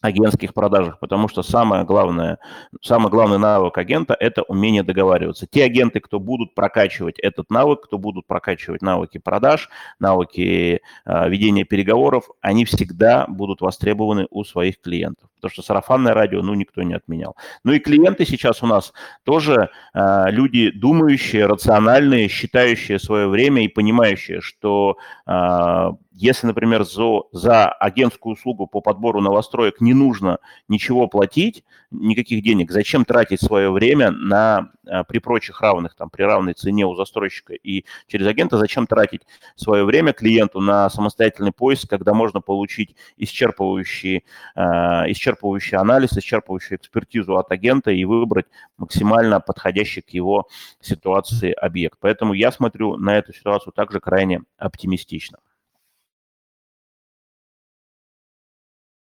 агентских 0.00 0.54
продажах, 0.54 0.98
потому 1.00 1.28
что 1.28 1.42
самое 1.42 1.84
главное, 1.84 2.38
самый 2.82 3.10
главный 3.10 3.38
навык 3.38 3.76
агента– 3.78 4.16
это 4.20 4.42
умение 4.42 4.82
договариваться. 4.82 5.46
Те 5.46 5.64
агенты, 5.64 6.00
кто 6.00 6.20
будут 6.20 6.54
прокачивать 6.54 7.18
этот 7.18 7.50
навык, 7.50 7.82
кто 7.82 7.98
будут 7.98 8.26
прокачивать 8.26 8.82
навыки 8.82 9.18
продаж, 9.18 9.68
навыки 9.98 10.80
э, 11.04 11.28
ведения 11.28 11.64
переговоров, 11.64 12.28
они 12.40 12.64
всегда 12.64 13.26
будут 13.26 13.60
востребованы 13.60 14.26
у 14.30 14.44
своих 14.44 14.80
клиентов. 14.80 15.28
Потому 15.36 15.52
что 15.52 15.62
сарафанное 15.62 16.14
радио, 16.14 16.42
ну, 16.42 16.54
никто 16.54 16.82
не 16.82 16.94
отменял. 16.94 17.36
Ну 17.64 17.72
и 17.72 17.78
клиенты 17.78 18.24
сейчас 18.24 18.62
у 18.62 18.66
нас 18.66 18.92
тоже 19.24 19.70
э, 19.94 20.24
люди 20.30 20.70
думающие, 20.70 21.46
рациональные, 21.46 22.28
считающие 22.28 22.98
свое 22.98 23.28
время 23.28 23.64
и 23.64 23.68
понимающие, 23.68 24.40
что 24.40 24.96
э, 25.26 25.90
если, 26.20 26.48
например, 26.48 26.84
за, 26.84 27.20
за 27.30 27.68
агентскую 27.68 28.34
услугу 28.34 28.66
по 28.66 28.80
подбору 28.80 29.20
новостроек 29.20 29.80
не 29.80 29.94
нужно 29.94 30.38
ничего 30.66 31.06
платить, 31.06 31.64
никаких 31.92 32.42
денег, 32.42 32.72
зачем 32.72 33.04
тратить 33.04 33.40
свое 33.40 33.70
время 33.70 34.10
на, 34.10 34.72
а, 34.88 35.04
при 35.04 35.20
прочих 35.20 35.60
равных, 35.60 35.94
там, 35.94 36.10
при 36.10 36.24
равной 36.24 36.54
цене 36.54 36.86
у 36.86 36.96
застройщика 36.96 37.54
и 37.54 37.84
через 38.08 38.26
агента, 38.26 38.58
зачем 38.58 38.88
тратить 38.88 39.22
свое 39.54 39.84
время 39.84 40.12
клиенту 40.12 40.60
на 40.60 40.90
самостоятельный 40.90 41.52
поиск, 41.52 41.88
когда 41.88 42.14
можно 42.14 42.40
получить 42.40 42.96
исчерпывающий, 43.16 44.24
а, 44.56 45.08
исчерпывающий 45.08 45.76
анализ, 45.76 46.18
исчерпывающую 46.18 46.78
экспертизу 46.78 47.36
от 47.36 47.52
агента 47.52 47.92
и 47.92 48.04
выбрать 48.04 48.46
максимально 48.76 49.38
подходящий 49.38 50.00
к 50.00 50.10
его 50.10 50.48
ситуации 50.80 51.52
объект. 51.52 51.96
Поэтому 52.00 52.32
я 52.32 52.50
смотрю 52.50 52.96
на 52.96 53.16
эту 53.16 53.32
ситуацию 53.32 53.72
также 53.72 54.00
крайне 54.00 54.42
оптимистично. 54.58 55.38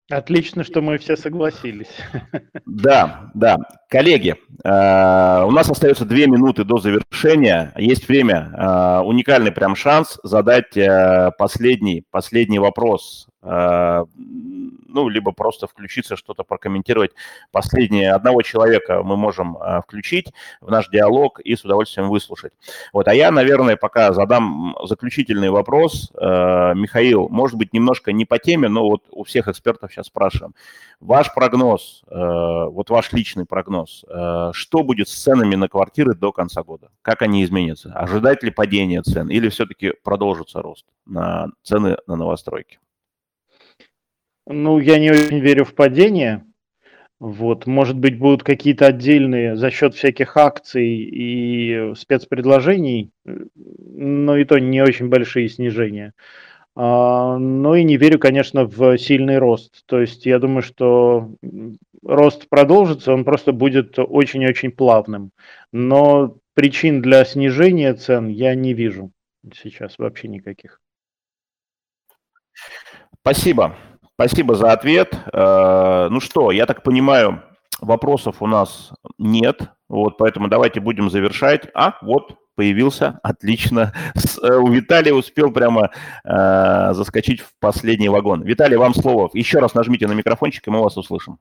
Отлично, 0.08 0.62
что 0.62 0.82
мы 0.82 0.98
все 0.98 1.16
согласились. 1.16 1.88
Да, 2.66 3.30
да. 3.34 3.56
Коллеги, 3.88 4.34
э, 4.62 5.44
у 5.44 5.50
нас 5.50 5.70
остается 5.70 6.04
две 6.04 6.26
минуты 6.26 6.62
до 6.62 6.76
завершения. 6.76 7.72
Есть 7.76 8.06
время, 8.06 8.52
э, 8.52 9.00
уникальный 9.00 9.50
прям 9.50 9.74
шанс 9.76 10.18
задать 10.22 10.76
э, 10.76 11.30
последний, 11.38 12.04
последний 12.10 12.58
вопрос 12.58 13.28
ну, 14.96 15.08
либо 15.08 15.32
просто 15.32 15.66
включиться, 15.66 16.16
что-то 16.16 16.42
прокомментировать. 16.42 17.12
Последнее 17.52 18.12
одного 18.12 18.42
человека 18.42 19.02
мы 19.02 19.16
можем 19.16 19.56
а, 19.58 19.82
включить 19.82 20.32
в 20.60 20.70
наш 20.70 20.88
диалог 20.88 21.38
и 21.40 21.54
с 21.54 21.64
удовольствием 21.64 22.08
выслушать. 22.08 22.52
Вот, 22.92 23.06
а 23.06 23.14
я, 23.14 23.30
наверное, 23.30 23.76
пока 23.76 24.12
задам 24.12 24.74
заключительный 24.84 25.50
вопрос. 25.50 26.10
Э, 26.14 26.72
Михаил, 26.74 27.28
может 27.28 27.56
быть, 27.56 27.74
немножко 27.74 28.12
не 28.12 28.24
по 28.24 28.38
теме, 28.38 28.68
но 28.68 28.88
вот 28.88 29.04
у 29.10 29.24
всех 29.24 29.48
экспертов 29.48 29.92
сейчас 29.92 30.06
спрашиваем. 30.06 30.54
Ваш 31.00 31.34
прогноз, 31.34 32.02
вот 32.08 32.88
ваш 32.88 33.12
личный 33.12 33.44
прогноз, 33.44 34.02
что 34.52 34.82
будет 34.82 35.08
с 35.08 35.14
ценами 35.14 35.54
на 35.54 35.68
квартиры 35.68 36.14
до 36.14 36.32
конца 36.32 36.62
года? 36.62 36.88
Как 37.02 37.20
они 37.20 37.44
изменятся? 37.44 37.92
Ожидать 37.92 38.42
ли 38.42 38.50
падения 38.50 39.02
цен 39.02 39.28
или 39.28 39.50
все-таки 39.50 39.92
продолжится 40.02 40.62
рост 40.62 40.86
на 41.04 41.48
цены 41.62 41.98
на 42.06 42.16
новостройки? 42.16 42.78
Ну, 44.46 44.78
я 44.78 44.98
не 44.98 45.10
очень 45.10 45.40
верю 45.40 45.64
в 45.64 45.74
падение. 45.74 46.44
Вот, 47.18 47.66
может 47.66 47.98
быть, 47.98 48.18
будут 48.18 48.42
какие-то 48.42 48.86
отдельные 48.86 49.56
за 49.56 49.70
счет 49.70 49.94
всяких 49.94 50.36
акций 50.36 50.86
и 50.86 51.94
спецпредложений, 51.94 53.10
но 53.24 54.36
и 54.36 54.44
то 54.44 54.58
не 54.58 54.82
очень 54.82 55.08
большие 55.08 55.48
снижения. 55.48 56.12
А, 56.74 57.38
но 57.38 57.74
и 57.74 57.84
не 57.84 57.96
верю, 57.96 58.18
конечно, 58.18 58.66
в 58.66 58.98
сильный 58.98 59.38
рост. 59.38 59.82
То 59.86 59.98
есть 59.98 60.26
я 60.26 60.38
думаю, 60.38 60.62
что 60.62 61.30
рост 62.04 62.48
продолжится, 62.50 63.14
он 63.14 63.24
просто 63.24 63.52
будет 63.52 63.98
очень-очень 63.98 64.70
плавным. 64.70 65.30
Но 65.72 66.36
причин 66.52 67.00
для 67.00 67.24
снижения 67.24 67.94
цен 67.94 68.28
я 68.28 68.54
не 68.54 68.74
вижу 68.74 69.10
сейчас 69.54 69.98
вообще 69.98 70.28
никаких. 70.28 70.82
Спасибо. 73.22 73.74
Спасибо 74.18 74.54
за 74.54 74.72
ответ. 74.72 75.14
Э, 75.30 76.08
ну 76.10 76.20
что, 76.20 76.50
я 76.50 76.64
так 76.64 76.82
понимаю, 76.82 77.42
вопросов 77.82 78.40
у 78.40 78.46
нас 78.46 78.92
нет, 79.18 79.60
вот, 79.90 80.16
поэтому 80.16 80.48
давайте 80.48 80.80
будем 80.80 81.10
завершать. 81.10 81.68
А, 81.74 81.98
вот, 82.00 82.34
появился, 82.54 83.20
отлично. 83.22 83.92
Э, 84.42 84.54
у 84.56 84.68
Виталия 84.68 85.12
успел 85.12 85.52
прямо 85.52 85.90
э, 86.24 86.94
заскочить 86.94 87.40
в 87.42 87.52
последний 87.60 88.08
вагон. 88.08 88.42
Виталий, 88.42 88.78
вам 88.78 88.94
слово. 88.94 89.28
Еще 89.34 89.58
раз 89.58 89.74
нажмите 89.74 90.06
на 90.06 90.14
микрофончик, 90.14 90.66
и 90.66 90.70
мы 90.70 90.82
вас 90.82 90.96
услышим. 90.96 91.38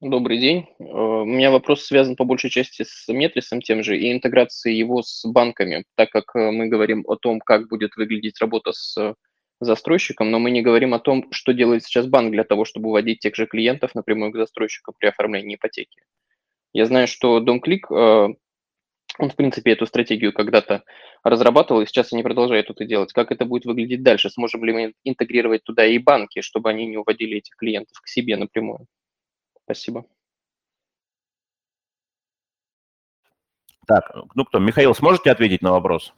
Добрый 0.00 0.38
день. 0.38 0.66
У 0.78 1.26
меня 1.26 1.50
вопрос 1.50 1.84
связан 1.84 2.16
по 2.16 2.24
большей 2.24 2.48
части 2.48 2.86
с 2.88 3.06
Метрисом 3.12 3.60
тем 3.60 3.82
же 3.82 3.98
и 3.98 4.10
интеграцией 4.12 4.78
его 4.78 5.02
с 5.02 5.26
банками, 5.26 5.84
так 5.94 6.08
как 6.08 6.34
мы 6.34 6.68
говорим 6.68 7.04
о 7.06 7.16
том, 7.16 7.38
как 7.38 7.68
будет 7.68 7.96
выглядеть 7.96 8.40
работа 8.40 8.72
с 8.72 9.14
застройщикам, 9.60 10.30
но 10.30 10.38
мы 10.38 10.50
не 10.50 10.62
говорим 10.62 10.94
о 10.94 10.98
том, 10.98 11.26
что 11.30 11.52
делает 11.52 11.84
сейчас 11.84 12.06
банк 12.06 12.32
для 12.32 12.44
того, 12.44 12.64
чтобы 12.64 12.88
уводить 12.88 13.20
тех 13.20 13.34
же 13.34 13.46
клиентов 13.46 13.94
напрямую 13.94 14.32
к 14.32 14.36
застройщику 14.36 14.94
при 14.98 15.08
оформлении 15.08 15.56
ипотеки. 15.56 16.02
Я 16.72 16.86
знаю, 16.86 17.08
что 17.08 17.38
DomClick, 17.38 17.86
э, 17.90 18.34
он, 19.18 19.30
в 19.30 19.36
принципе, 19.36 19.72
эту 19.72 19.86
стратегию 19.86 20.32
когда-то 20.32 20.84
разрабатывал, 21.22 21.80
и 21.80 21.86
сейчас 21.86 22.12
они 22.12 22.22
продолжают 22.22 22.70
это 22.70 22.84
делать. 22.84 23.12
Как 23.12 23.32
это 23.32 23.46
будет 23.46 23.64
выглядеть 23.64 24.02
дальше? 24.02 24.30
Сможем 24.30 24.64
ли 24.64 24.72
мы 24.72 24.94
интегрировать 25.04 25.64
туда 25.64 25.86
и 25.86 25.98
банки, 25.98 26.42
чтобы 26.42 26.68
они 26.68 26.86
не 26.86 26.98
уводили 26.98 27.38
этих 27.38 27.56
клиентов 27.56 27.98
к 28.00 28.08
себе 28.08 28.36
напрямую? 28.36 28.86
Спасибо. 29.64 30.04
Так, 33.86 34.12
ну 34.34 34.44
кто, 34.44 34.58
Михаил, 34.58 34.94
сможете 34.94 35.30
ответить 35.30 35.62
на 35.62 35.70
вопрос? 35.70 36.12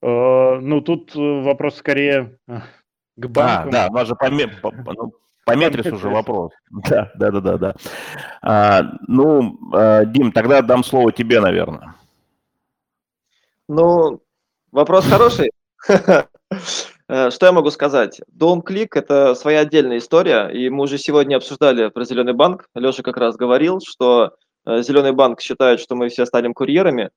Э, 0.00 0.58
ну, 0.60 0.80
тут 0.80 1.14
э, 1.16 1.42
вопрос 1.42 1.76
скорее 1.76 2.38
э, 2.46 2.60
к 3.16 3.26
банку. 3.26 3.68
А, 3.68 3.72
да, 3.72 3.88
у 3.88 3.92
вас 3.92 4.08
же 4.08 4.14
по, 4.14 4.28
по, 4.70 4.92
ну, 4.92 5.12
по 5.44 5.56
метрису 5.56 5.96
уже 5.96 6.08
вопрос. 6.08 6.52
Да, 6.88 7.10
да, 7.16 7.30
да, 7.30 7.40
да. 7.40 7.58
да. 7.58 7.74
А, 8.42 8.82
ну, 9.06 9.58
Дим, 10.06 10.32
тогда 10.32 10.62
дам 10.62 10.84
слово 10.84 11.12
тебе, 11.12 11.40
наверное. 11.40 11.94
Ну, 13.68 14.20
вопрос 14.70 15.06
хороший. 15.06 15.50
Что 17.08 17.46
я 17.46 17.52
могу 17.52 17.70
сказать? 17.70 18.20
Дом 18.28 18.62
Клик– 18.62 18.96
это 18.96 19.34
своя 19.34 19.60
отдельная 19.60 19.98
история, 19.98 20.48
и 20.48 20.68
мы 20.68 20.84
уже 20.84 20.98
сегодня 20.98 21.36
обсуждали 21.36 21.88
про 21.88 22.04
Зеленый 22.04 22.34
банк. 22.34 22.68
Леша 22.74 23.02
как 23.02 23.16
раз 23.16 23.36
говорил, 23.36 23.80
что 23.80 24.34
Зеленый 24.66 25.12
банк 25.12 25.40
считает, 25.40 25.80
что 25.80 25.94
мы 25.96 26.10
все 26.10 26.26
станем 26.26 26.52
курьерами, 26.52 27.10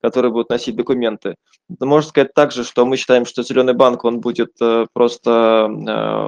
которые 0.00 0.32
будут 0.32 0.50
носить 0.50 0.76
документы. 0.76 1.36
Можно 1.80 2.08
сказать 2.08 2.34
также, 2.34 2.64
что 2.64 2.86
мы 2.86 2.96
считаем, 2.96 3.26
что 3.26 3.42
Зеленый 3.42 3.74
банк, 3.74 4.04
он 4.04 4.20
будет 4.20 4.52
э, 4.60 4.86
просто 4.92 5.68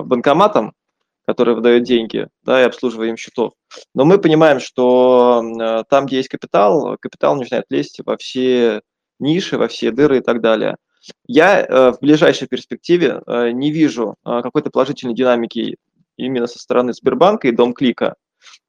банкоматом, 0.04 0.72
который 1.26 1.54
выдает 1.54 1.84
деньги, 1.84 2.28
да, 2.42 2.60
и 2.60 2.66
обслуживанием 2.66 3.16
счетов. 3.16 3.52
Но 3.94 4.04
мы 4.04 4.18
понимаем, 4.18 4.58
что 4.58 5.84
там, 5.88 6.06
где 6.06 6.16
есть 6.16 6.28
капитал, 6.28 6.96
капитал 7.00 7.36
начинает 7.36 7.66
лезть 7.70 8.00
во 8.04 8.16
все 8.16 8.82
ниши, 9.20 9.56
во 9.56 9.68
все 9.68 9.92
дыры 9.92 10.18
и 10.18 10.20
так 10.20 10.40
далее– 10.40 10.76
я 11.26 11.60
э, 11.60 11.92
в 11.92 12.00
ближайшей 12.00 12.48
перспективе 12.48 13.22
э, 13.26 13.50
не 13.50 13.70
вижу 13.70 14.16
э, 14.24 14.42
какой-то 14.42 14.70
положительной 14.70 15.14
динамики 15.14 15.76
именно 16.16 16.46
со 16.46 16.58
стороны 16.58 16.92
Сбербанка 16.92 17.48
и 17.48 17.52
Домклика. 17.52 18.16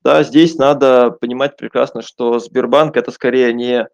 Да, 0.04 0.24
здесь 0.24 0.56
надо 0.56 1.12
понимать 1.12 1.58
прекрасно, 1.58 2.02
что 2.02 2.40
Сбербанк 2.40 2.98
это 2.98 3.12
скорее 3.12 3.54
не 3.54 3.88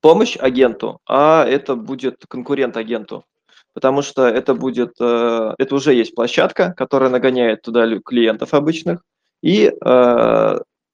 помощь 0.00 0.36
агенту, 0.36 1.00
а 1.06 1.44
это 1.44 1.76
будет 1.76 2.24
конкурент 2.28 2.76
агенту. 2.76 3.24
Потому 3.72 4.02
что 4.02 4.26
это 4.26 4.54
будет, 4.54 4.98
это 4.98 5.68
уже 5.74 5.92
есть 5.92 6.14
площадка, 6.14 6.72
которая 6.74 7.10
нагоняет 7.10 7.62
туда 7.62 7.86
клиентов 8.04 8.54
обычных, 8.54 9.02
и 9.42 9.70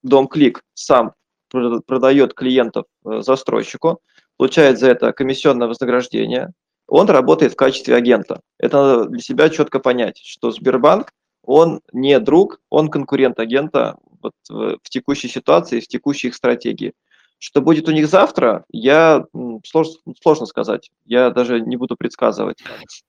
Домклик 0.02 0.62
сам 0.74 1.12
продает 1.48 2.34
клиентов 2.34 2.86
застройщику, 3.04 4.00
получает 4.36 4.80
за 4.80 4.88
это 4.90 5.12
комиссионное 5.12 5.68
вознаграждение, 5.68 6.50
он 6.88 7.08
работает 7.08 7.52
в 7.52 7.56
качестве 7.56 7.94
агента. 7.94 8.40
Это 8.58 8.76
надо 8.76 9.04
для 9.10 9.20
себя 9.20 9.48
четко 9.48 9.78
понять, 9.78 10.18
что 10.18 10.50
Сбербанк, 10.50 11.12
он 11.44 11.80
не 11.92 12.18
друг, 12.18 12.60
он 12.68 12.88
конкурент 12.88 13.38
агента 13.38 13.96
вот 14.20 14.34
в 14.48 14.88
текущей 14.90 15.28
ситуации, 15.28 15.80
в 15.80 15.86
текущей 15.86 16.28
их 16.28 16.34
стратегии. 16.34 16.94
Что 17.42 17.60
будет 17.60 17.88
у 17.88 17.90
них 17.90 18.06
завтра, 18.06 18.64
я 18.70 19.24
сложно, 19.66 19.94
сложно 20.22 20.46
сказать. 20.46 20.92
Я 21.06 21.30
даже 21.30 21.60
не 21.60 21.76
буду 21.76 21.96
предсказывать. 21.96 22.58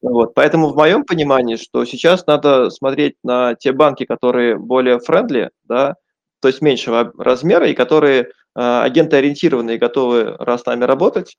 Вот. 0.01 0.33
Поэтому 0.33 0.69
в 0.69 0.75
моем 0.75 1.05
понимании, 1.05 1.55
что 1.55 1.85
сейчас 1.85 2.25
надо 2.25 2.71
смотреть 2.71 3.15
на 3.23 3.53
те 3.53 3.73
банки, 3.73 4.05
которые 4.05 4.57
более 4.57 4.97
френдли, 4.97 5.51
да, 5.65 5.97
то 6.41 6.47
есть 6.47 6.63
меньшего 6.63 7.13
размера, 7.15 7.69
и 7.69 7.75
которые 7.75 8.31
а, 8.55 8.83
агенты 8.83 9.17
ориентированные, 9.17 9.77
готовы 9.77 10.35
раз 10.39 10.61
с 10.61 10.65
нами 10.65 10.85
работать. 10.85 11.37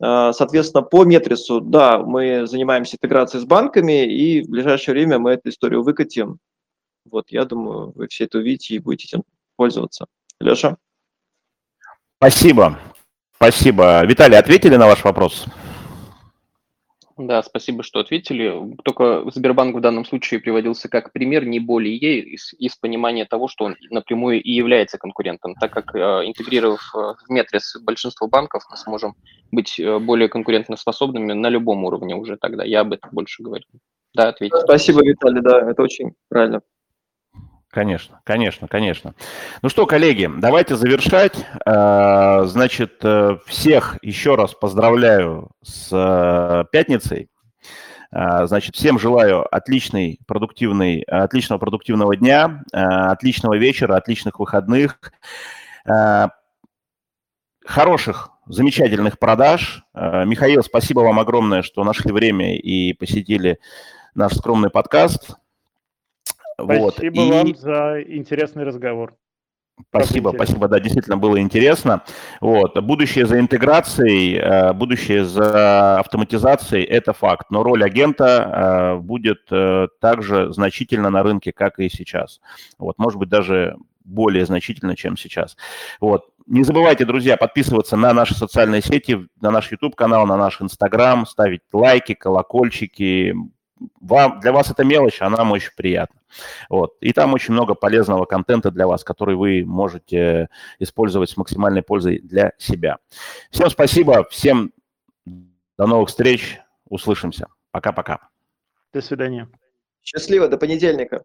А, 0.00 0.32
соответственно, 0.32 0.80
по 0.82 1.04
метрису, 1.04 1.60
да, 1.60 1.98
мы 1.98 2.46
занимаемся 2.46 2.96
интеграцией 2.96 3.42
с 3.42 3.46
банками, 3.46 4.10
и 4.10 4.40
в 4.40 4.48
ближайшее 4.48 4.94
время 4.94 5.18
мы 5.18 5.32
эту 5.32 5.50
историю 5.50 5.82
выкатим. 5.82 6.38
Вот, 7.04 7.26
я 7.28 7.44
думаю, 7.44 7.92
вы 7.94 8.08
все 8.08 8.24
это 8.24 8.38
увидите 8.38 8.76
и 8.76 8.78
будете 8.78 9.08
этим 9.08 9.24
пользоваться. 9.56 10.06
Леша? 10.40 10.78
Спасибо. 12.20 12.78
Спасибо. 13.34 14.04
Виталий, 14.04 14.36
ответили 14.36 14.76
на 14.76 14.86
ваш 14.86 15.04
вопрос? 15.04 15.46
Да, 17.16 17.42
спасибо, 17.42 17.82
что 17.82 18.00
ответили. 18.00 18.76
Только 18.84 19.24
Сбербанк 19.30 19.74
в 19.74 19.80
данном 19.80 20.04
случае 20.04 20.38
приводился 20.38 20.90
как 20.90 21.12
пример, 21.12 21.46
не 21.46 21.60
более 21.60 22.20
из, 22.20 22.52
из 22.58 22.76
понимания 22.76 23.24
того, 23.24 23.48
что 23.48 23.64
он 23.64 23.76
напрямую 23.88 24.42
и 24.42 24.50
является 24.52 24.98
конкурентом, 24.98 25.54
так 25.54 25.72
как 25.72 25.94
э, 25.94 25.98
интегрировав 26.26 26.92
э, 26.94 26.98
в 26.98 27.30
Метрис 27.30 27.78
большинство 27.82 28.28
банков, 28.28 28.64
мы 28.70 28.76
сможем 28.76 29.16
быть 29.50 29.80
э, 29.80 29.98
более 29.98 30.28
конкурентоспособными 30.28 31.32
на 31.32 31.48
любом 31.48 31.84
уровне 31.84 32.16
уже 32.16 32.36
тогда. 32.36 32.64
Я 32.64 32.80
об 32.80 32.92
этом 32.92 33.08
больше 33.12 33.42
говорю. 33.42 33.64
Да, 34.12 34.28
ответьте. 34.28 34.60
Спасибо, 34.60 35.02
Виталий, 35.02 35.40
да, 35.40 35.70
это 35.70 35.82
очень 35.82 36.12
правильно. 36.28 36.60
Конечно, 37.70 38.20
конечно, 38.24 38.66
конечно. 38.66 39.14
Ну 39.62 39.68
что, 39.68 39.86
коллеги, 39.86 40.28
давайте 40.38 40.74
завершать. 40.74 41.46
Э, 41.64 42.42
значит, 42.46 42.98
э, 43.04 43.38
всех 43.46 43.96
еще 44.02 44.34
раз 44.34 44.54
поздравляю 44.54 45.52
с 45.62 45.88
э, 45.92 46.64
пятницей. 46.72 47.28
Значит, 48.12 48.74
всем 48.74 48.98
желаю 48.98 49.46
отличный, 49.54 50.18
продуктивный, 50.26 51.02
отличного 51.02 51.60
продуктивного 51.60 52.16
дня, 52.16 52.64
отличного 52.72 53.56
вечера, 53.56 53.94
отличных 53.94 54.40
выходных, 54.40 54.98
хороших, 57.64 58.30
замечательных 58.46 59.16
продаж. 59.20 59.84
Михаил, 59.94 60.64
спасибо 60.64 61.02
вам 61.02 61.20
огромное, 61.20 61.62
что 61.62 61.84
нашли 61.84 62.10
время 62.10 62.56
и 62.56 62.94
посетили 62.94 63.60
наш 64.16 64.32
скромный 64.32 64.70
подкаст. 64.70 65.36
Спасибо 66.62 67.20
вот. 67.20 67.30
вам 67.30 67.46
и... 67.46 67.54
за 67.54 68.02
интересный 68.02 68.64
разговор. 68.64 69.14
Спасибо, 69.88 70.32
спасибо, 70.34 70.68
да, 70.68 70.78
действительно 70.78 71.16
было 71.16 71.40
интересно. 71.40 72.02
Вот. 72.40 72.78
Будущее 72.82 73.26
за 73.26 73.40
интеграцией, 73.40 74.36
э, 74.36 74.72
будущее 74.72 75.24
за 75.24 75.98
автоматизацией– 75.98 76.84
это 76.86 77.12
факт, 77.12 77.46
но 77.50 77.62
роль 77.62 77.82
агента 77.82 78.96
э, 78.96 79.00
будет 79.00 79.40
э, 79.50 79.88
также 80.00 80.52
значительно 80.52 81.10
на 81.10 81.22
рынке, 81.22 81.52
как 81.52 81.78
и 81.78 81.88
сейчас. 81.88 82.40
Вот, 82.78 82.98
может 82.98 83.18
быть, 83.18 83.28
даже 83.28 83.76
более 84.04 84.44
значительно, 84.44 84.96
чем 84.96 85.16
сейчас. 85.16 85.56
Вот. 86.00 86.26
Не 86.46 86.64
забывайте, 86.64 87.04
друзья, 87.04 87.36
подписываться 87.36 87.96
на 87.96 88.12
наши 88.12 88.34
социальные 88.34 88.82
сети, 88.82 89.26
на 89.40 89.50
наш 89.50 89.70
YouTube-канал, 89.70 90.26
на 90.26 90.36
наш 90.36 90.60
Instagram, 90.60 91.26
ставить 91.26 91.62
лайки, 91.72 92.14
колокольчики, 92.14 93.34
вам, 94.00 94.40
для 94.40 94.52
вас 94.52 94.70
это 94.70 94.84
мелочь, 94.84 95.18
а 95.20 95.30
нам 95.30 95.52
очень 95.52 95.70
приятно. 95.76 96.19
Вот. 96.68 96.96
И 97.00 97.12
там 97.12 97.34
очень 97.34 97.54
много 97.54 97.74
полезного 97.74 98.24
контента 98.24 98.70
для 98.70 98.86
вас, 98.86 99.04
который 99.04 99.34
вы 99.34 99.64
можете 99.64 100.48
использовать 100.78 101.30
с 101.30 101.36
максимальной 101.36 101.82
пользой 101.82 102.20
для 102.20 102.52
себя. 102.58 102.98
Всем 103.50 103.70
спасибо, 103.70 104.26
всем 104.30 104.72
до 105.26 105.86
новых 105.86 106.08
встреч, 106.08 106.60
услышимся. 106.88 107.48
Пока-пока. 107.70 108.28
До 108.92 109.00
свидания. 109.00 109.48
Счастливо, 110.02 110.48
до 110.48 110.58
понедельника. 110.58 111.24